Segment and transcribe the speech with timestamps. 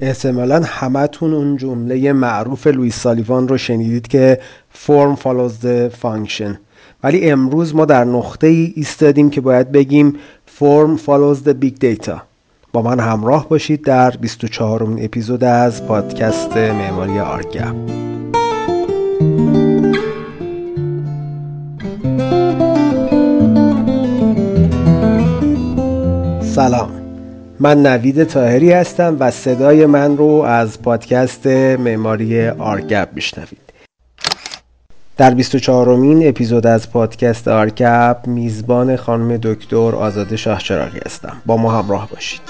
[0.00, 6.56] احتمالا همتون اون جمله معروف لویس سالیوان رو شنیدید که فرم follows the function.
[7.02, 10.16] ولی امروز ما در نقطه ای ایستادیم که باید بگیم
[10.46, 12.20] فرم follows the big data.
[12.72, 17.74] با من همراه باشید در 24 امین اپیزود از پادکست معماری آرگپ
[26.54, 27.01] سلام.
[27.62, 33.72] من نوید تاهری هستم و صدای من رو از پادکست معماری آرگب میشنوید.
[35.16, 41.42] در 24 امین اپیزود از پادکست آرکب میزبان خانم دکتر آزاده شاه چراغی هستم.
[41.46, 42.40] با ما همراه باشید.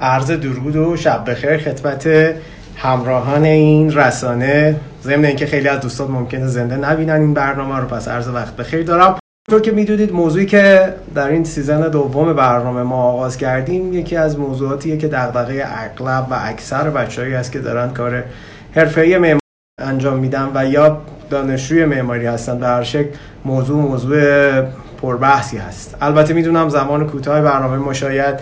[0.00, 2.34] عرض درود و شب بخیر خدمت
[2.82, 4.76] همراهان این رسانه.
[5.02, 8.82] ضمن اینکه خیلی از دوستان ممکنه زنده نبینن این برنامه رو پس عرض وقت بخیر
[8.82, 9.18] دارم.
[9.50, 14.38] طور که می‌دونید موضوعی که در این سیزن دوم برنامه ما آغاز کردیم یکی از
[14.38, 18.24] موضوعاتیه که دغدغه اغلب و اکثر بچههایی است که دارن کار
[18.72, 19.40] حرفه‌ای معماری
[19.80, 22.58] انجام میدن و یا دانشجوی معماری هستن.
[22.58, 23.10] به هر شکل
[23.44, 24.62] موضوع موضوع
[25.02, 25.96] پربحثی هست.
[26.00, 28.40] البته می‌دونم زمان کوتاه برنامه ما شاید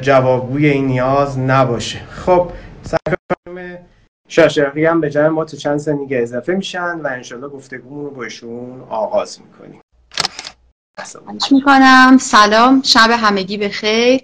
[0.00, 1.98] جوابگوی این نیاز نباشه.
[2.10, 2.50] خب
[4.28, 8.82] شاشقی هم به جای ما تو چند سنیگه اضافه میشن و انشالله گفتگومون رو باشون
[8.90, 9.80] آغاز می‌کنیم.
[11.50, 12.18] می‌کنم.
[12.20, 12.82] سلام.
[12.82, 14.20] شب همگی به خیر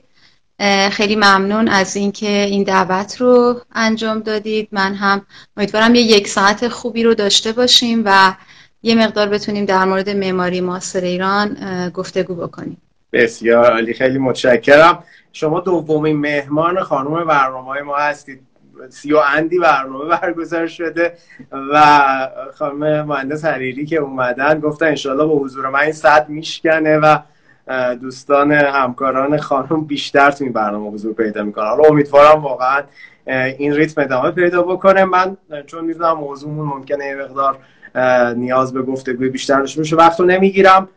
[0.91, 4.69] خیلی ممنون از اینکه این دعوت رو انجام دادید.
[4.73, 8.35] من هم امیدوارم یه یک ساعت خوبی رو داشته باشیم و
[8.83, 11.57] یه مقدار بتونیم در مورد معماری معاصر ایران
[11.89, 12.83] گفتگو بکنیم.
[13.13, 13.95] بسیار عالی.
[13.95, 15.05] خیلی متشکرم.
[15.33, 18.52] شما دومین مهمان خانم برنامه ما هستید.
[18.91, 21.13] سی و اندی برنامه برگزار شده
[21.73, 27.19] و خانم مهندس حریری که اومدن گفتن انشالله با حضور من این صد میشکنه و
[27.95, 31.65] دوستان همکاران خانم بیشتر تو این برنامه حضور پیدا می‌کنن.
[31.65, 32.83] حالا امیدوارم واقعا
[33.27, 35.05] این ریتم ادامه پیدا بکنه.
[35.05, 35.37] من
[35.67, 37.59] چون می‌دونم موضوعمون ممکنه یه مقدار
[38.35, 39.97] نیاز به گفتگوی بیشتر داشته باشه.
[39.97, 40.89] وقت رو نمی‌گیرم.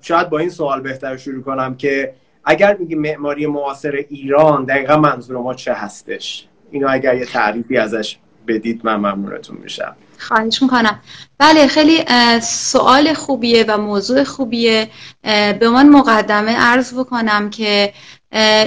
[0.00, 5.36] شاید با این سوال بهتر شروع کنم که اگر میگی معماری معاصر ایران دقیقا منظور
[5.36, 8.16] ما چه هستش؟ اینو اگر یه تعریفی ازش
[8.48, 9.96] بدید من ممنونتون میشم.
[10.18, 11.00] خواهش می‌کنم.
[11.38, 12.04] بله خیلی
[12.40, 14.88] سوال خوبیه و موضوع خوبیه.
[15.60, 17.92] به من مقدمه عرض بکنم که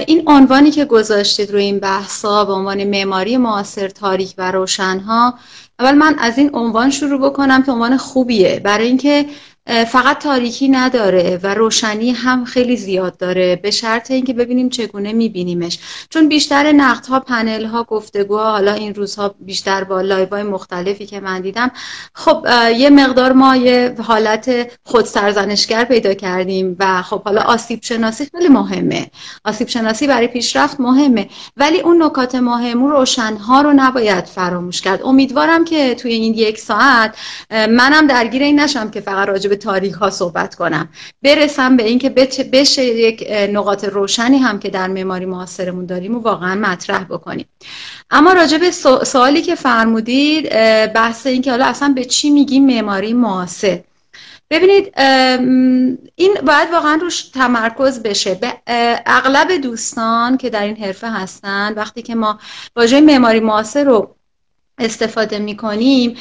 [0.06, 5.34] این عنوانی که گذاشتید روی این بحثا به عنوان معماری معاصر تاریک و روشنها
[5.78, 8.60] اول من از این عنوان شروع بکنم که عنوان خوبیه.
[8.64, 9.26] برای اینکه
[9.70, 13.56] فقط تاریکی نداره و روشنی هم خیلی زیاد داره.
[13.56, 15.78] به شرط اینکه ببینیم چگونه میبینیمش.
[16.10, 21.40] چون بیشتر نقدها پنل ها گفتگوها حالا این روزها بیشتر با live مختلفی که من
[21.40, 21.70] دیدم.
[22.14, 28.28] خب یه مقدار ما یه حالت خود سرزنشگر پیدا کردیم و خب حالا آسیب شناسی
[28.32, 29.10] خیلی مهمه.
[29.44, 31.28] آسیب شناسی برای پیشرفت مهمه.
[31.56, 35.02] ولی اون نکات مهم روشنها رو نباید فراموش کرد.
[35.04, 37.16] امیدوارم که توی این یک ساعت
[37.50, 40.88] منم درگیر این نشم که فقط راجع به تاریک ها صحبت کنم.
[41.22, 42.10] برسم به اینکه
[42.52, 47.46] بشه یک نقاط روشنی هم که در معماری معاصرمون داریم و واقعا مطرح بکنیم.
[48.10, 48.70] اما راجع به
[49.04, 50.48] سوالی که فرمودید
[50.92, 53.80] بحث اینکه حالا اصلا به چی میگیم معماری معاصر.
[54.50, 54.92] ببینید
[56.14, 58.34] این باید واقعا روش تمرکز بشه.
[58.34, 58.52] به
[59.06, 62.38] اغلب دوستان که در این حرفه هستن وقتی که ما
[62.76, 64.14] واژه معماری معاصر رو
[64.80, 66.16] استفاده می کنیم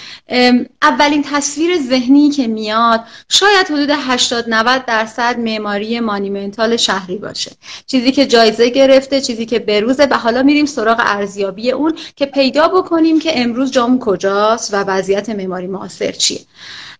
[0.81, 7.51] اولین تصویر ذهنی که میاد شاید حدود 80 90 درصد معماری مانیمنتال شهری باشه.
[7.87, 12.67] چیزی که جایزه گرفته چیزی که بروزه و حالا میریم سراغ ارزیابی اون که پیدا
[12.67, 16.39] بکنیم که امروز جام کجاست و وضعیت معماری معاصر چیه.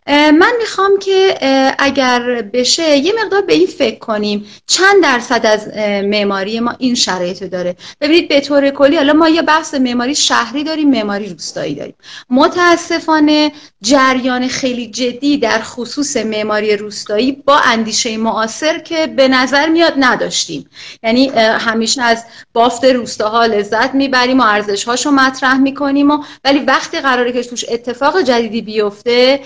[0.10, 1.38] من می‌خوام که
[1.80, 4.46] اگر بشه یه مقدار به این فکر کنیم.
[4.68, 5.68] چند درصد از
[6.04, 7.76] معماری ما این شرایط داره.
[8.02, 11.96] ببینید به طور کلی حالا ما یه بحث معماری شهری داریم معماری روستایی داریم.
[12.30, 19.94] متاسفانه جریان خیلی جدی در خصوص معماری روستایی با اندیشه معاصر که به نظر میاد
[19.98, 20.70] نداشتیم.
[21.04, 27.00] یعنی همیشه از بافت روستاها لذت می‌بریم و ارزش هاشو مطرح می‌کنیم و ولی وقتی
[27.00, 29.40] قراره که توش اتفاق جدیدی بیفته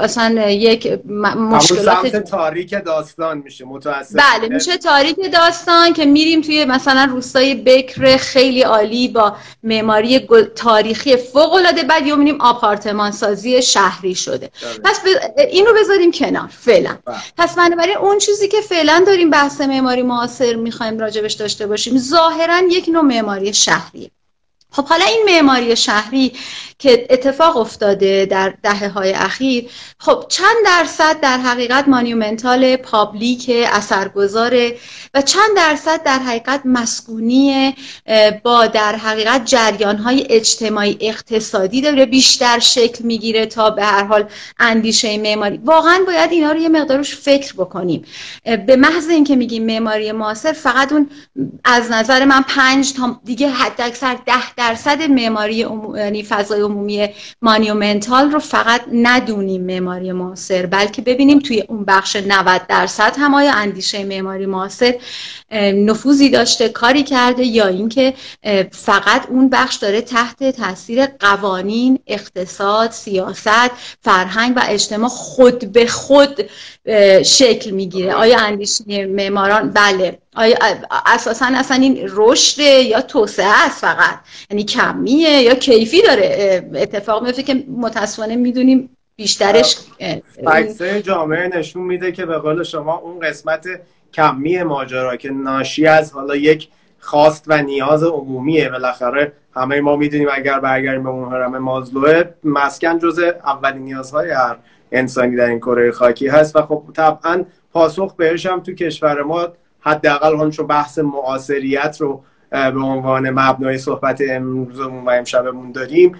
[0.00, 0.86] اصلا یک
[1.36, 8.16] مشکلات تاریک داستان میشه متاسف بله میشه تاریک داستان که میریم توی مثلا روستای بکر
[8.16, 14.78] خیلی عالی با معماری تاریخی فوق العاده بعد یا می‌بینیم آپارتمان سازی شهری شده بله.
[14.84, 15.06] پس ب...
[15.38, 17.16] اینو بذاریم کنار فعلا بله.
[17.38, 22.60] پس بنابراین اون چیزی که فعلا داریم بحث معماری معاصر می‌خوایم راجبش داشته باشیم ظاهرا
[22.70, 24.10] یک نوع معماری شهریه
[24.76, 26.32] خب حالا این معماری شهری
[26.78, 34.76] که اتفاق افتاده در دهه های اخیر خب چند درصد در حقیقت monumental public اثرگذاره
[35.14, 37.74] و چند درصد در حقیقت مسکونی
[38.42, 44.24] با در حقیقت جریان های اجتماعی اقتصادی داره بیشتر شکل می‌گیره تا به هر حال
[44.58, 45.60] اندیشه معماری.
[45.64, 48.04] واقعا باید اینا رو یه مقدارش فکر بکنیم.
[48.66, 51.10] به محض اینکه میگیم معماری معاصر فقط اون
[51.64, 55.66] از نظر من پنج تا دیگه حد اکثر ده درصد معماری
[55.96, 57.08] یعنی فضای عمومی
[57.42, 63.52] مانیومنتال رو فقط ندونیم معماری معاصر بلکه ببینیم توی اون بخش 90 درصد هم آیا
[63.52, 64.94] اندیشه معماری معاصر
[65.52, 68.14] نفوذی داشته کاری کرده یا اینکه
[68.72, 73.70] فقط اون بخش داره تحت تاثیر قوانین اقتصاد سیاست
[74.00, 76.50] فرهنگ و اجتماع خود به خود
[77.22, 78.14] شکل می‌گیره.
[78.14, 80.18] آیا اندیشه معماران؟ بله.
[80.36, 80.56] آیا
[81.06, 84.18] اساسا اصلا این رشد یا توسعه است فقط؟
[84.50, 89.76] یعنی کمیه یا کیفی داره؟ اتفاق میفته که متاسفانه می‌دونیم بیشترش
[90.46, 93.66] عکسای جامعه نشون میده که به قول شما اون قسمت
[94.12, 96.68] کمی ماجرا که ناشی از حالا یک
[96.98, 98.68] خواست و نیاز عمومیه.
[98.68, 104.56] بالاخره همه ما می‌دونیم اگر برگردیم به اون هرم مازلوه مسکن جز اولین نیازهای هر
[104.92, 109.48] انسانی در این کره خاکی هست و خب طبعا پاسخ بهش هم تو کشور ما
[109.86, 116.16] حداقل اون چون بحث معاصریت رو به عنوان مبنای صحبت امروزمون و امشبمون داریم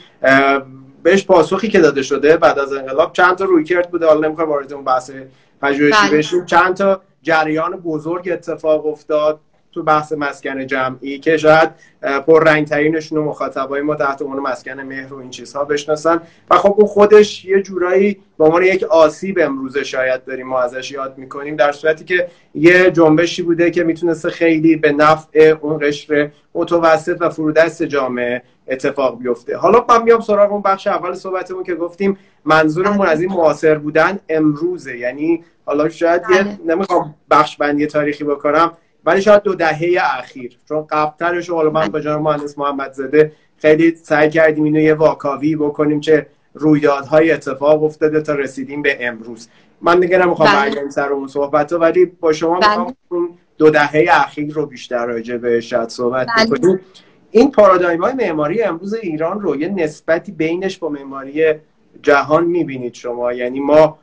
[1.03, 3.13] بهش پاسخی که داده شده بعد از انقلاب.
[3.13, 5.11] چند تا رویکرد بوده حالا نمی‌خوام وارد اون بحث
[5.63, 6.19] پژوهشی بله.
[6.19, 6.45] بشیم.
[6.45, 9.41] چند تا جریان بزرگ اتفاق افتاد.
[9.77, 11.71] تو بحث مسکن جمعی که شاید
[12.69, 16.21] ترینشون و مخاطبای ما تحت عنوان مسکن مهر و این چیزها بشناسن.
[16.51, 20.91] و خب اون خودش یه جورایی به عنوان یک آسیب امروزه شاید داریم ما ازش
[20.91, 26.31] یاد می‌کنیم در صورتی که یه جنبشی بوده که می‌تونسته خیلی به نفع اون قشر
[26.55, 29.57] متوسط و فرودست جامعه اتفاق بیفته.
[29.57, 34.19] حالا من میام سراغ اون بخش اول صحبتمون که گفتیم منظورمون از این معاصر بودن
[34.29, 34.99] امروزه.
[34.99, 36.59] یعنی حالا شاید یه بله.
[36.67, 38.73] نمی‌خوام بخش بندی تاریخی بکنم
[39.07, 43.95] ولی شاید دو دهه اخیر چون قبلترش حالا من با جناب مهندس محمد زده خیلی
[43.95, 49.49] سعی کردیم اینو یه واکاوی بکنیم چه رویدادهای اتفاق افتاده تا رسیدیم به امروز
[49.81, 50.59] من دیگه نمی‌خوام بله.
[50.59, 52.79] برگردیم سر اون صحبت ولی با شما بله.
[52.79, 56.47] می‌خوام دو دهه اخیر رو بیشتر راجع به شاید صحبت بله.
[56.47, 56.81] بکنیم
[57.31, 61.55] این پارادایم های معماری امروز ایران رو یه نسبتی بینش با معماری
[62.03, 63.99] جهان می‌بینید شما یعنی ما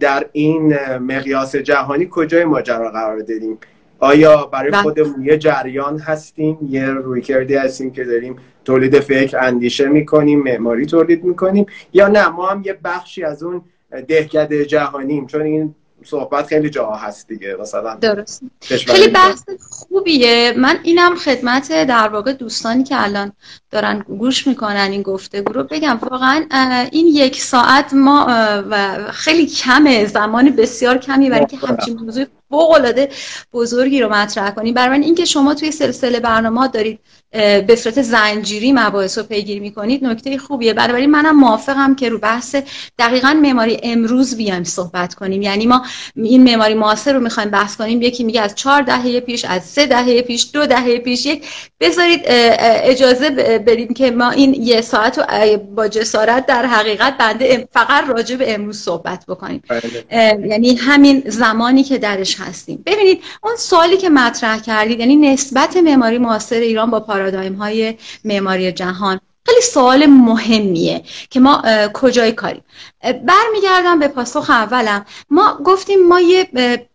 [0.00, 3.58] در این مقیاس جهانی کجای ماجرا قرار داریم
[3.98, 4.82] آیا برای بله.
[4.82, 11.24] خودمون یه جریان هستیم؟ یه رویکردی هستیم که داریم تولید فکر اندیشه می‌کنیم معماری تولید
[11.24, 13.62] می‌کنیم یا نه؟ ما هم یه بخشی از اون
[14.08, 15.74] دهکده جهانیم چون این
[16.04, 18.42] صحبت خیلی جاها هست دیگه مثلا درست.
[18.60, 20.54] خیلی بحث خوبیه.
[20.56, 23.32] من اینم خدمت در واقع دوستانی که الان
[23.70, 25.98] دارن گوش می‌کنن این گفتگو رو بگم.
[26.02, 26.46] واقعا
[26.92, 28.26] این یک ساعت ما
[28.70, 30.06] و خیلی کمه.
[30.06, 32.24] زمان بسیار کمی برای که همچین موضوع
[32.54, 33.08] فوق العاده
[33.52, 34.74] بزرگی رو مطرح کنیم.
[34.74, 36.98] برای اینکه شما توی سلسله برنامه دارید
[37.66, 40.74] به صورت زنجیری مباحث رو پیگیری می‌کنید نکته خوبیه.
[40.74, 42.56] بنابراین منم موافقم که رو بحث
[42.98, 45.42] دقیقا معماری امروز بیایم صحبت کنیم.
[45.42, 45.82] یعنی ما
[46.16, 48.02] این معماری معاصر رو می‌خوایم بحث کنیم.
[48.02, 51.46] یکی میگه از چهار دهه پیش از سه دهه پیش دو دهه پیش یک
[51.80, 53.30] بذارید اجازه
[53.66, 55.24] بدیم که ما این یه ساعت رو
[55.56, 59.62] با جسارت در حقیقت بنده فقط راجع به امروز صحبت بکنیم.
[59.68, 60.48] بله.
[60.48, 62.82] یعنی همین زمانی که درش هستیم.
[62.86, 68.72] ببینید اون سوالی که مطرح کردید یعنی نسبت معماری معاصر ایران با پارادایم های معماری
[68.72, 71.62] جهان خیلی سوال مهمیه که ما
[71.94, 72.64] کجای کاریم؟
[73.02, 75.04] برمیگردم به پاسخ اولم.
[75.30, 76.48] ما گفتیم ما یه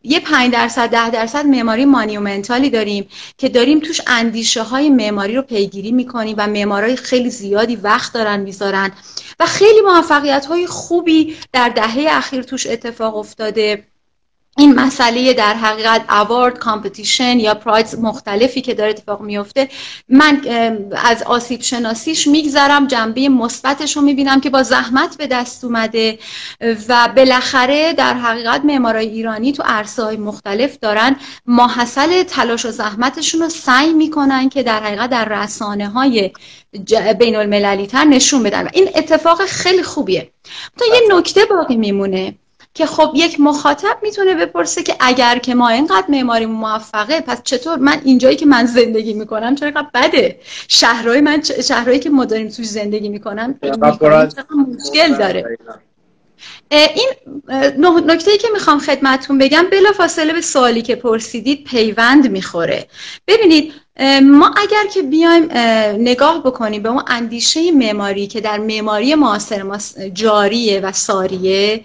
[0.04, 5.36] یه 5 درصد ده درصد معماری monumental ی داریم که داریم توش اندیشه های معماری
[5.36, 8.92] رو پیگیری می‌کنیم و معمارای خیلی زیادی وقت دارن می‌ذارن
[9.40, 13.86] و خیلی موفقیت های خوبی در دهه اخیر توش اتفاق افتاده.
[14.60, 19.70] این مسئله در حقیقت award competition یا prize مختلفی که داره اتفاق میفته
[20.10, 20.42] من
[21.06, 26.20] از آسیب شناسیش میگذرم جنبه مثبتش رو می‌بینم که با زحمت به دست اومده
[26.88, 33.42] و بالاخره در حقیقت معمارای ایرانی تو عرصه های مختلف دارن ماحصل تلاش و زحمتشون
[33.42, 36.32] رو سعی می‌کنن که در حقیقت در رسانه های
[37.20, 38.64] بین المللی تر نشون بدن.
[38.64, 40.32] و این اتفاق خیلی خوبیه.
[40.78, 42.36] تا یه نکته باقی میمونه.
[42.80, 47.78] که خب یک مخاطب می‌تونه بپرسه که اگر که ما اینقدر معماری موفقه پس چطور؟
[47.78, 52.50] من اینجایی که من زندگی می‌کنم چرا اینقدر بده؟ شهرهای من شهرهایی که ما داریم
[52.50, 53.60] توش زندگی می‌کنم
[54.68, 55.58] مشکل داره.
[56.72, 57.10] این
[58.06, 62.88] نکته ای که می‌خوام خدمتون بگم بلا فاصله به سوالی که پرسیدید پیوند می‌خوره.
[63.28, 63.74] ببینید
[64.24, 65.44] ما اگر که بیایم
[66.02, 69.78] نگاه بکنیم به اون اندیشه معماری که در معماری معاصر ما
[70.14, 71.84] جاریه و ساریه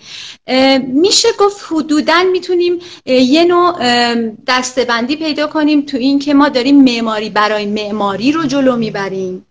[0.89, 3.75] میشه گفت حدودا می‌تونیم یه نوع
[4.47, 9.47] دستبندی پیدا کنیم تو این که ما داریم معماری برای معماری رو جلو می‌بریم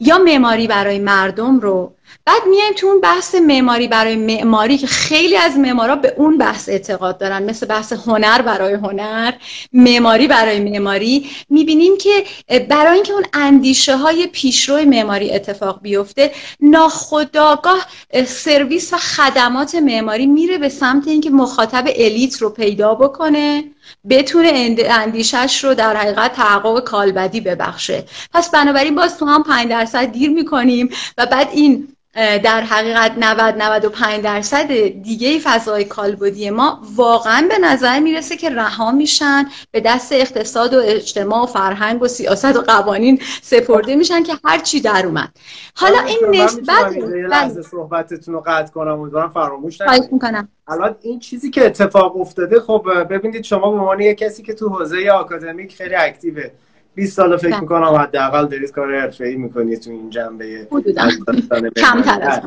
[0.00, 1.92] یا معماری برای مردم رو.
[2.26, 6.68] بعد میایم تو اون بحث معماری برای معماری که خیلی از معمارا به اون بحث
[6.68, 7.42] اعتقاد دارن.
[7.42, 9.32] مثل بحث هنر برای هنر
[9.72, 11.30] معماری برای معماری.
[11.50, 12.24] می‌بینیم که
[12.68, 17.86] برای اینکه اون اندیشه های پیشرو معماری اتفاق بیفته ناخداگاه
[18.26, 23.64] سرویس و خدمات معماری میره به سمت اینکه مخاطب الیت رو پیدا بکنه
[24.10, 28.04] بتونه اندیشش رو در حقیقت تحقق کالبدی ببخشه.
[28.32, 33.54] پس بنابراین باز تو هم 5 درصد دیر می‌کنیم و بعد این در حقیقت 90
[33.62, 40.12] 95 درصد دیگه فضای کالبدی ما واقعا به نظر می‌رسه که رها میشن به دست
[40.12, 45.06] اقتصاد و اجتماع و فرهنگ و سیاست و قوانین سپرده میشن که هر چی در
[45.06, 45.28] اومد.
[45.74, 46.94] حالا این نسبت
[47.30, 47.62] بله.
[47.62, 49.78] صحبتتون رو قطع کنم امیدوارم فراموش
[50.12, 50.48] می‌کنم.
[50.68, 55.10] الان این چیزی که اتفاق افتاده خب ببینید شما به عنوان کسی که تو حوزه
[55.10, 56.50] آکادمیک خیلی اکتیوه.
[56.96, 57.60] 20 سال فکر بله.
[57.60, 60.68] می‌کنم حداقل دارید کار حرفه‌ای می‌کنید تو این جنبه
[61.76, 62.40] کمتر از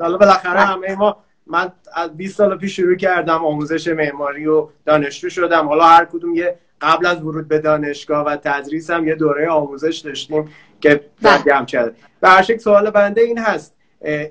[0.00, 1.16] حالا بالاخره همه ما
[1.46, 5.68] من از 20 سال پیش شروع کردم آموزش معماری و دانشجو شدم.
[5.68, 9.98] حالا هر کدوم یه قبل از ورود به دانشگاه و تدریس هم یه دوره آموزش
[9.98, 10.48] داشتیم
[10.80, 11.64] که بله.
[11.64, 13.74] کرد به هر سوال بنده این هست.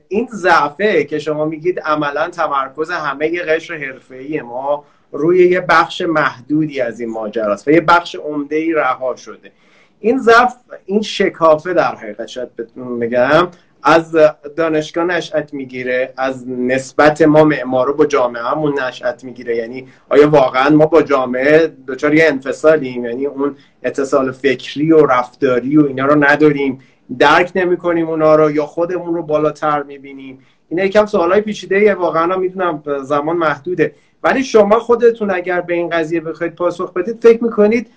[0.08, 6.82] این ضعفه که شما میگید عملا تمرکز همه قشر حرفه‌ای ما روی یه بخش محدودی
[6.82, 9.52] از این ماجراست و یه بخش عمده ای رها شده.
[10.00, 10.54] این ضعف
[10.86, 12.50] این شکافه در حقیقت شاید
[13.02, 13.48] بگم
[13.84, 14.16] از
[14.56, 19.56] دانشگاه نشأت می‌گیره از نسبت ما معمارو با جامعهمون نشأت می‌گیره.
[19.56, 25.78] یعنی آیا واقعا ما با جامعه دچار یه انفصالیم؟ یعنی اون اتصال فکری و رفتاری
[25.78, 26.80] و اینا رو نداریم.
[27.20, 30.40] درک نمی‌کنیم اونا رو یا خودمون رو بالاتر می‌بینیم.
[30.70, 33.96] اینا یکم سوالای پیچیده واقعا می‌دونم زمان محدوده.
[34.24, 37.88] ولی شما خودتون اگر به این قضیه بخواید پاسخ بدید فکر می‌کنید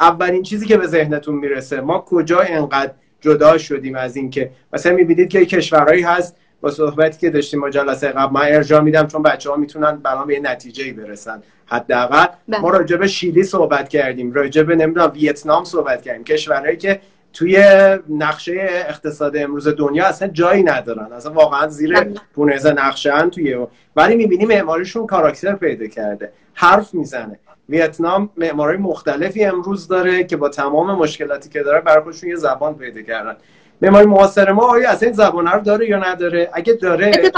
[0.00, 5.28] اولین چیزی که به ذهنتون می‌رسه ما کجا انقدر جدا شدیم از اینکه؟ مثلا می‌بینید
[5.28, 9.50] که کشورهایی هست با صحبتی که داشتیم با جلسه قبل من ارجاع میدم چون بچه
[9.50, 12.26] ها می‌تونن برام به نتیجه برسن حداقل.
[12.48, 12.78] ما بله.
[12.78, 16.24] راجع به شیلی صحبت کردیم راجع به نمی‌دونم ویتنام صحبت کردیم.
[16.24, 17.00] کشورهایی که
[17.32, 17.64] توی
[18.08, 21.12] نقشه اقتصاد امروز دنیا اصلا جایی ندارن.
[21.12, 22.14] اصلا واقعا زیر بله.
[22.34, 26.32] پونزه نقشه توی ولی می‌بینی معماریشون کاراکتر پیدا کرده.
[26.54, 27.38] حرف می‌زنه.
[27.68, 32.74] ویتنام معماری مختلفی امروز داره که با تمام مشکلاتی که داره برای خودشون یه زبان
[32.74, 33.36] پیدا کردن.
[33.82, 37.32] معماری معاصر ما آیا اصلا این زبان رو داره یا نداره؟ اگه داره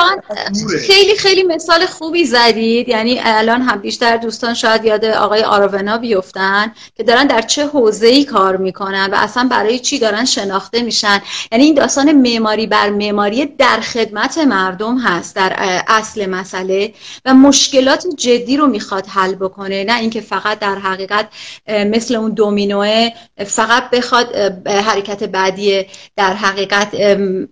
[0.86, 2.88] خیلی خیلی مثال خوبی زدید.
[2.88, 8.06] یعنی الان هم بیشتر دوستان شاید یاد آقای آرونا بیفتن که دارن در چه حوزه
[8.06, 11.22] ای کار می‌کنن و اصلا برای چی دارن شناخته میشن.
[11.52, 15.52] یعنی این داستان معماری بر معماری در خدمت مردم هست در
[15.88, 16.92] اصل مسئله
[17.24, 19.84] و مشکلات جدی رو می‌خواد حل بکنه.
[19.84, 21.28] نه اینکه فقط در حقیقت
[21.68, 23.08] مثل اون دومینوه
[23.46, 24.36] فقط بخواد
[24.66, 25.86] حرکت بعدی
[26.16, 26.94] در در حقیقت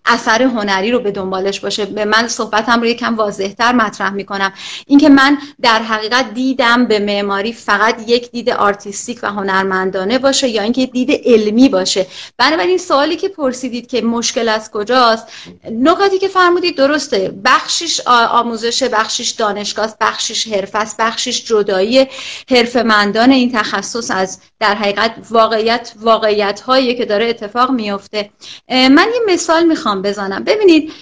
[0.04, 1.86] اثر هنری رو به دنبالش باشه.
[1.86, 4.52] به من صحبتم رو یکم واضحتر مطرح می‌کنم.
[4.86, 10.62] اینکه من در حقیقت دیدم به معماری فقط یک دید آرتیستیک و هنرمندانه باشه یا
[10.62, 12.06] اینکه دید علمی باشه.
[12.38, 15.26] بنابراین سوالی که پرسیدید که مشکل از کجاست
[15.70, 17.34] نکاتی که فرمودید درسته.
[17.44, 22.06] بخشش آموزش بخشش دانشگاه بخشش حرفه است بخشش جدایی
[22.50, 28.30] حرفمندان این تخصص از در حقیقت واقعیت واقعیت هایی که داره اتفاق میفته
[28.68, 30.44] من یه مثال می‌خوام بزنم.
[30.44, 30.92] ببینید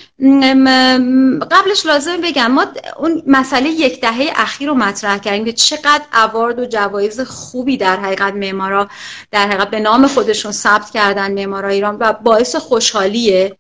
[1.51, 2.65] قبلش لازم بگم ما
[2.99, 7.97] اون مسئله یک دهه اخیر رو مطرح کردیم که چقدر اوارد و جوایز خوبی در
[7.97, 8.89] حقیقت معمارا
[9.31, 13.57] در حقیقت به نام خودشون ثبت کردن معمارا ایران و باعث خوشحالیه.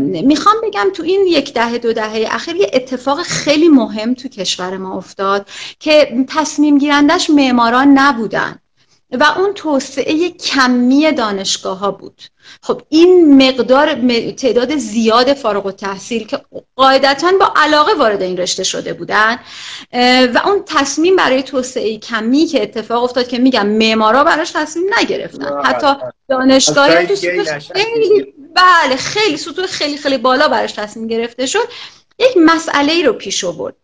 [0.00, 4.76] می‌خوام بگم تو این یک دهه دو دهه اخیر یه اتفاق خیلی مهم تو کشور
[4.76, 5.48] ما افتاد
[5.80, 8.58] که تصمیم گیرندش معماران نبودن.
[9.10, 12.22] و اون توسعه کمی دانشگاه ها بود.
[12.62, 13.94] خب این مقدار
[14.30, 16.40] تعداد زیاد فارغ و تحصیل که
[16.76, 19.38] قاعدتا با علاقه وارد این رشته شده بودن
[20.34, 25.62] و اون تصمیم برای توسعه کمی که اتفاق افتاد که میگم معمارا براش تصمیم نگرفتن.
[25.64, 25.86] حتی
[26.28, 31.68] دانشگاه خیلی بله خیلی سطوح خیلی خیلی بالا براش تصمیم گرفته شد.
[32.18, 33.76] یک مسئله ای رو پیش آورد.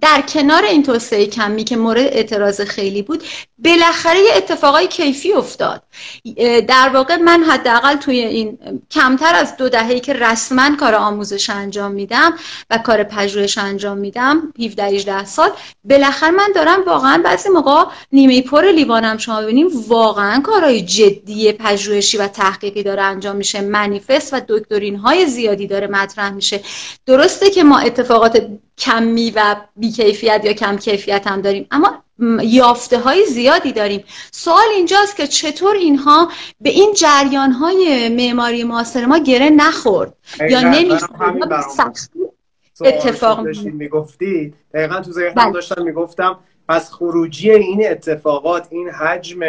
[0.00, 3.22] در کنار این توسعه کمی که مورد اعتراض خیلی بود
[3.58, 5.82] بالاخره یه اتفاقای کیفی افتاد.
[6.68, 8.58] در واقع من حداقل توی این
[8.90, 12.34] کمتر از دو دهه‌ای که رسما کار آموزش انجام میدم
[12.70, 15.50] و کار پژوهش انجام میدم 17 18 سال
[15.84, 22.16] بالاخره من دارم واقعا بعضی موقع نیمه پر لیوانم شما ببینیم واقعا کارهای جدی پژوهشی
[22.16, 23.60] و تحقیقی داره انجام میشه.
[23.60, 26.60] منیفست و دکترین های زیادی داره مطرح میشه.
[27.06, 28.46] درسته که ما اتفاقات
[28.78, 31.66] کمی و بیکیفیت یا کم کیفیت هم داریم.
[31.70, 32.02] اما
[32.42, 34.04] یافته های زیادی داریم.
[34.32, 36.28] سوال اینجاست که چطور اینها
[36.60, 40.14] به این جریان های معماری معاصر ما گره نخورد؟
[40.50, 41.52] یا نمی‌خورد
[42.80, 45.52] اتفاق می‌گفتی دقیقا تو ذهنم بله.
[45.52, 46.38] داشتم می‌گفتم
[46.68, 49.40] پس خروجی این اتفاقات این حجم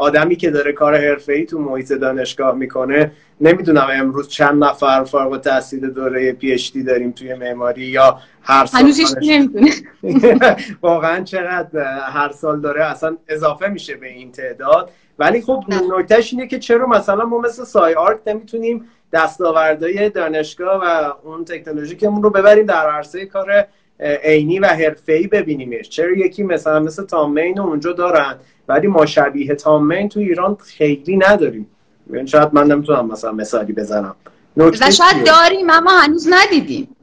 [0.00, 0.94] آدمی که داره کار
[1.28, 6.82] ای تو محیط دانشگاه می‌کنه نمی‌دونم امروز چند نفر فارغ التحصیل دوره پی اچ دی
[6.82, 8.92] داریم توی معماری یا هر سال
[9.22, 9.70] نمی‌دونه.
[10.82, 14.90] واقعا چقدر هر سال داره اصلا اضافه میشه به این تعداد.
[15.18, 15.64] ولی خب
[15.98, 22.22] نکتهش اینه که چرا مثلا ما مثل سای آرک نمی‌تونیم دستاوردهای دانشگاه و اون تکنولوژیکمون
[22.22, 23.66] رو ببریم در عرصه کار
[24.00, 25.88] عینی و حرفه‌ای ببینیمش.
[25.88, 28.36] چرا یکی مثلا مثل تامین اونجا دارن
[28.68, 31.66] ولی ما شبیه تامین تو ایران خیلی نداریم.
[32.12, 34.16] یعنی شاید من نمی‌تونم مثلا مثالی بزنم.
[34.56, 36.96] و شاید داریم اما هنوز ندیدیم.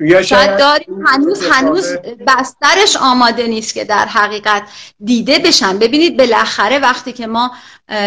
[0.00, 1.96] یا شاید داریم هنوز هنوز
[2.26, 4.62] بسترش آماده نیست که در حقیقت
[5.04, 5.78] دیده بشن.
[5.78, 7.50] ببینید بالاخره وقتی که ما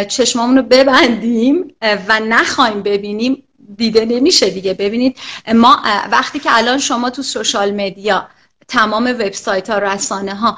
[0.07, 3.43] چشمامون رو ببندیم و نخوایم ببینیم
[3.75, 4.73] دیده نمیشه دیگه.
[4.73, 5.17] ببینید
[5.55, 5.81] ما
[6.11, 8.27] وقتی که الان شما تو سوشال مدیا
[8.67, 10.57] تمام وبسایت ها رسانه ها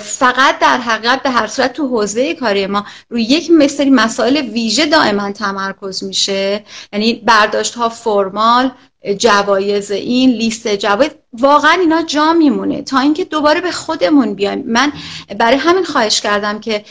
[0.00, 4.86] فقط در حقیقت به هر صورت تو حوزه کاری ما روی یک مثلی مسائل ویژه
[4.86, 6.64] دائما تمرکز میشه.
[6.92, 8.70] یعنی برداشت ها فرمال
[9.18, 12.82] جوایز این لیست جوایز واقعا اینا جا میمونه.
[12.82, 14.64] تا اینکه دوباره به خودمون بیایم.
[14.66, 14.92] من
[15.38, 16.84] برای همین خواهش کردم که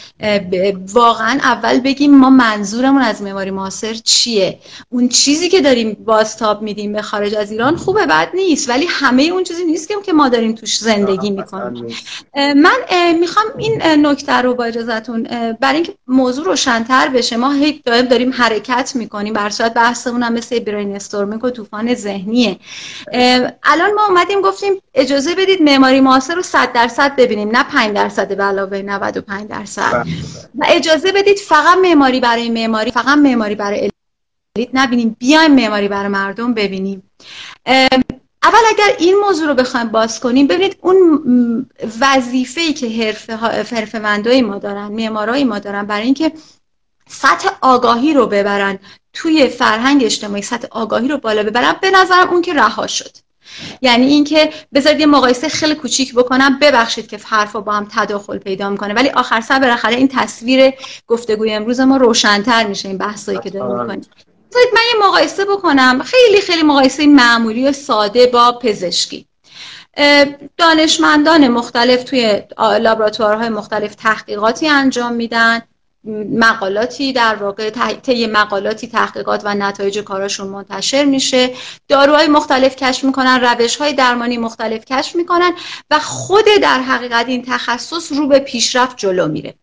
[0.94, 6.94] واقعا اول بگیم ما منظورمون از معماری معاصر چیه؟ اون چیزی که داریم بازتاب میدیم
[6.94, 8.70] به خارج از ایران خوبه بد نیست.
[8.70, 11.96] ولی همه اون چیزی نیست که ما داریم توش زندگی می‌کنیم.
[12.36, 12.77] من
[13.20, 15.24] می‌خوام این نکته رو با اجازهتون
[15.60, 19.34] برای اینکه موضوع روشنتر بشه ما هی داریم داریم حرکت می‌کنیم.
[19.34, 22.60] بر صورت بحثمون هم مثل برین استورمینگ و طوفان ذهنیه.
[23.64, 27.58] الان ما اومدیم گفتیم اجازه بدید معماری معاصر رو 100 درصد ببینیم.
[27.58, 29.92] نه 5 درصد به علاوه 95 درصد.
[29.92, 30.14] بله، بله.
[30.56, 33.90] و اجازه بدید فقط معماری برای معماری فقط معماری برای
[34.56, 35.16] الیت نبینیم.
[35.20, 37.04] بیایم معماری برای مردم ببینیم.
[38.48, 41.70] اول اگر این موضوع رو بخوایم باز کنیم ببینید اون
[42.02, 43.36] وظیفه ای که حرفه
[43.76, 46.32] حرفه ما دارن معمارای ما دارن برای اینکه
[47.10, 48.80] سطح آگاهی رو ببرن
[49.14, 53.18] توی فرهنگ اجتماعی سطح آگاهی رو بالا ببرن به نظرم اون که رها شد.
[53.82, 58.70] یعنی اینکه بذارید یه مقایسه خیلی کوچیک بکنم ببخشید که حرفا با هم تداخل پیدا
[58.70, 60.74] می‌کنه ولی آخر سر بالاخره این تصویر
[61.08, 64.02] گفتگوی امروز ما روشنتر میشه این بحثایی که داریم می‌کنیم.
[64.52, 66.04] بذارید من یه مقایسه بکنم.
[66.04, 69.28] خیلی خیلی مقایسه معمولی و ساده با پزشکی.
[70.58, 75.62] دانشمندان مختلف توی لابراتوارهای مختلف تحقیقاتی انجام میدن.
[76.32, 81.54] مقالاتی در واقع طی مقالاتی تحقیقات و نتایج کاراشون منتشر میشه.
[81.88, 85.52] داروهای مختلف کشف می‌کنن روش های درمانی مختلف کشف می‌کنن
[85.92, 89.54] و خود در حقیقت این تخصص رو به پیشرفت جلو میره.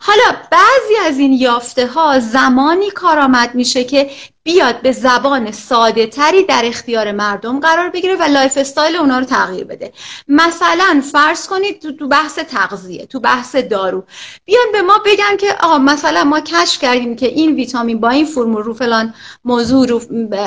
[0.00, 4.10] حالا بعضی از این یافته ها زمانی کارآمد میشه که
[4.44, 9.64] بیاد به زبان ساده تری در اختیار مردم قرار بگیره و lifestyle اونا رو تغییر
[9.64, 9.92] بده.
[10.28, 14.04] مثلا فرض کنید تو بحث تغذیه تو بحث دارو.
[14.44, 18.26] بیان به ما بگن که آقا مثلا ما کشف کردیم که این ویتامین با این
[18.26, 20.00] فرمول رو فلان موضوع رو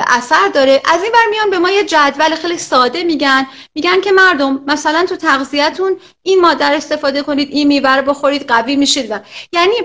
[0.08, 0.81] اثر داره.
[0.86, 3.47] از این بر میان به ما یه جدول خیلی ساده میگن.
[3.75, 9.12] میگن که مردم مثلا تو تغذیهتون این ماده استفاده کنید این میوه بخورید قوی میشید
[9.12, 9.19] و
[9.51, 9.75] یعنی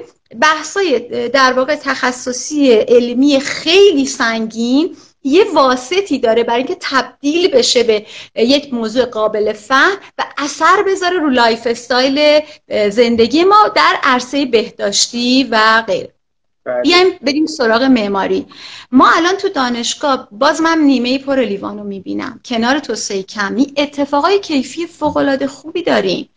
[0.41, 8.07] بحثای در واقع تخصصی علمی خیلی سنگین یه واسطی داره برای اینکه تبدیل بشه به
[8.37, 12.41] یک موضوع قابل فهم و اثر بذاره رو lifestyle
[12.91, 16.20] زندگی ما در عرصه بهداشتی و غیره.
[16.83, 18.47] بیایم بریم سراغ معماری.
[18.93, 22.41] ما الان تو دانشگاه باز من نیمه پر لیوان رو می‌بینم.
[22.45, 23.73] کنار توسعه کمی.
[23.77, 26.29] اتفاقای کیفی فوق خوبی داریم.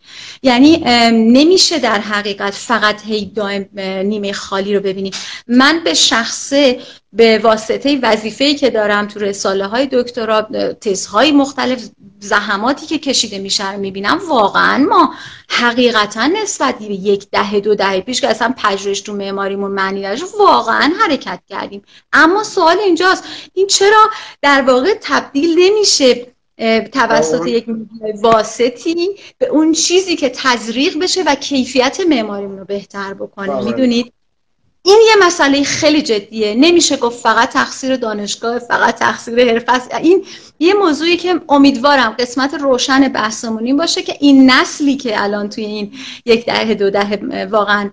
[0.43, 0.77] یعنی
[1.11, 5.13] نمیشه در حقیقت فقط هی دائم نیمه خالی رو ببینیم.
[5.47, 6.79] من به شخصه
[7.13, 10.41] به واسطه وظیفه‌ای که دارم تو رساله های دکترا
[10.81, 15.13] تزهای مختلف زحماتی که کشیده میشه رو می‌بینم واقعا ما
[15.49, 20.23] حقیقتا نسبت به یک دهه دو دهه پیش که اصلا پژوهش تو معماریمون معنی داشت
[20.39, 21.83] واقعا حرکت کردیم.
[22.13, 23.23] اما سوال اینجاست
[23.53, 24.09] این چرا
[24.41, 26.27] در واقع تبدیل نمیشه
[26.91, 27.65] توسط یک
[28.21, 33.65] واسطی به اون چیزی که تزریق بشه و کیفیت معماری رو بهتر بکنه؟ بله.
[33.65, 34.13] می‌دونید؟
[34.85, 36.55] این یه مسئله خیلی جدیه.
[36.55, 39.95] نمیشه گفت فقط تقصیر دانشگاه فقط تقصیر حرفه.
[39.97, 40.25] این
[40.59, 45.91] یه موضوعی که امیدوارم قسمت روشن بحثمون باشه که این نسلی که الان توی این
[46.25, 47.89] یک دهه دو دهه واقعا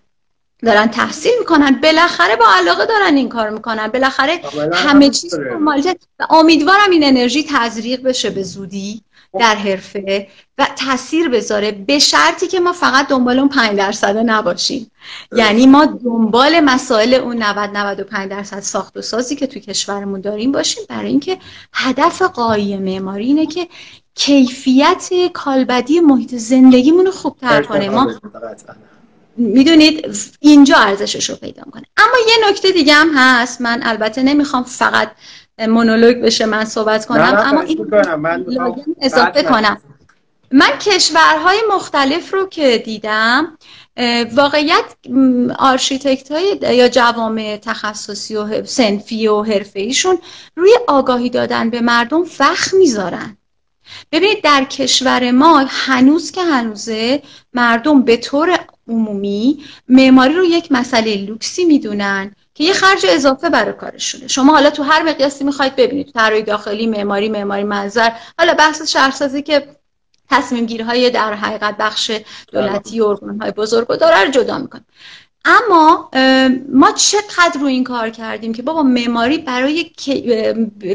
[0.63, 3.89] دارن تحصیل می‌کنن بالاخره با علاقه دارن این کار می‌کنن.
[3.89, 4.41] بالاخره
[4.73, 5.35] همه چیز
[6.19, 9.03] و امیدوارم این انرژی تزریق بشه به زودی.
[9.39, 14.91] در حرفه و تاثیر بذاره به شرطی که ما فقط دنبال اون 5 درصد نباشیم.
[15.37, 20.53] یعنی ما دنبال مسائل اون 90 95 درصد ساخت و سازی که توی کشورمون داریم
[20.53, 21.39] باشیم برای اینکه
[21.73, 23.69] هدف غایی معماری اینه که
[24.15, 27.89] کیفیت کالبدی محیط زندگیمون رو خوبتر کنه.
[27.89, 28.15] ما
[29.37, 33.61] می‌دونید اینجا ارزشش رو پیدا کنه اما یه نکته دیگه هم هست.
[33.61, 35.11] من البته نمی‌خوام فقط
[35.67, 37.43] مونولوگ بشه من صحبت کنم.
[37.45, 37.87] اما این
[38.19, 38.45] من
[39.01, 39.81] اضافه کنم.
[40.53, 43.59] من کشورهای مختلف رو که دیدم
[44.35, 44.85] واقعیت
[45.59, 50.19] آرشیتکت های یا جوامع تخصصی و صنفی و حرفه ایشون
[50.57, 53.37] روی آگاهی دادن به مردم وقت می‌ذارن.
[54.13, 61.17] ببینید در کشور ما هنوز که هنوزه مردم به طور عمومی معماری رو یک مسئله
[61.17, 62.35] لوکسی می‌دونن.
[62.61, 64.29] که یه خرج اضافه برای کارشونه.
[64.29, 69.43] شما حالا تو هر مقیاسی می‌خواید ببینید طراحی داخلی معماری معماری منظر حالا بحث شهرسازی
[69.43, 69.77] که
[70.31, 72.13] تصمیم گیرهای در حقیقت بخش
[72.53, 74.85] دولتی و های بزرگ و داره رو جدا می‌کنه.
[75.45, 76.11] اما
[76.73, 79.91] ما چقدر رو این کار کردیم که بابا معماری برای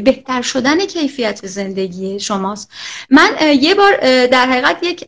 [0.04, 2.70] بهتر شدن کیفیت زندگی شماست.
[3.10, 5.04] من یه بار در حقیقت یک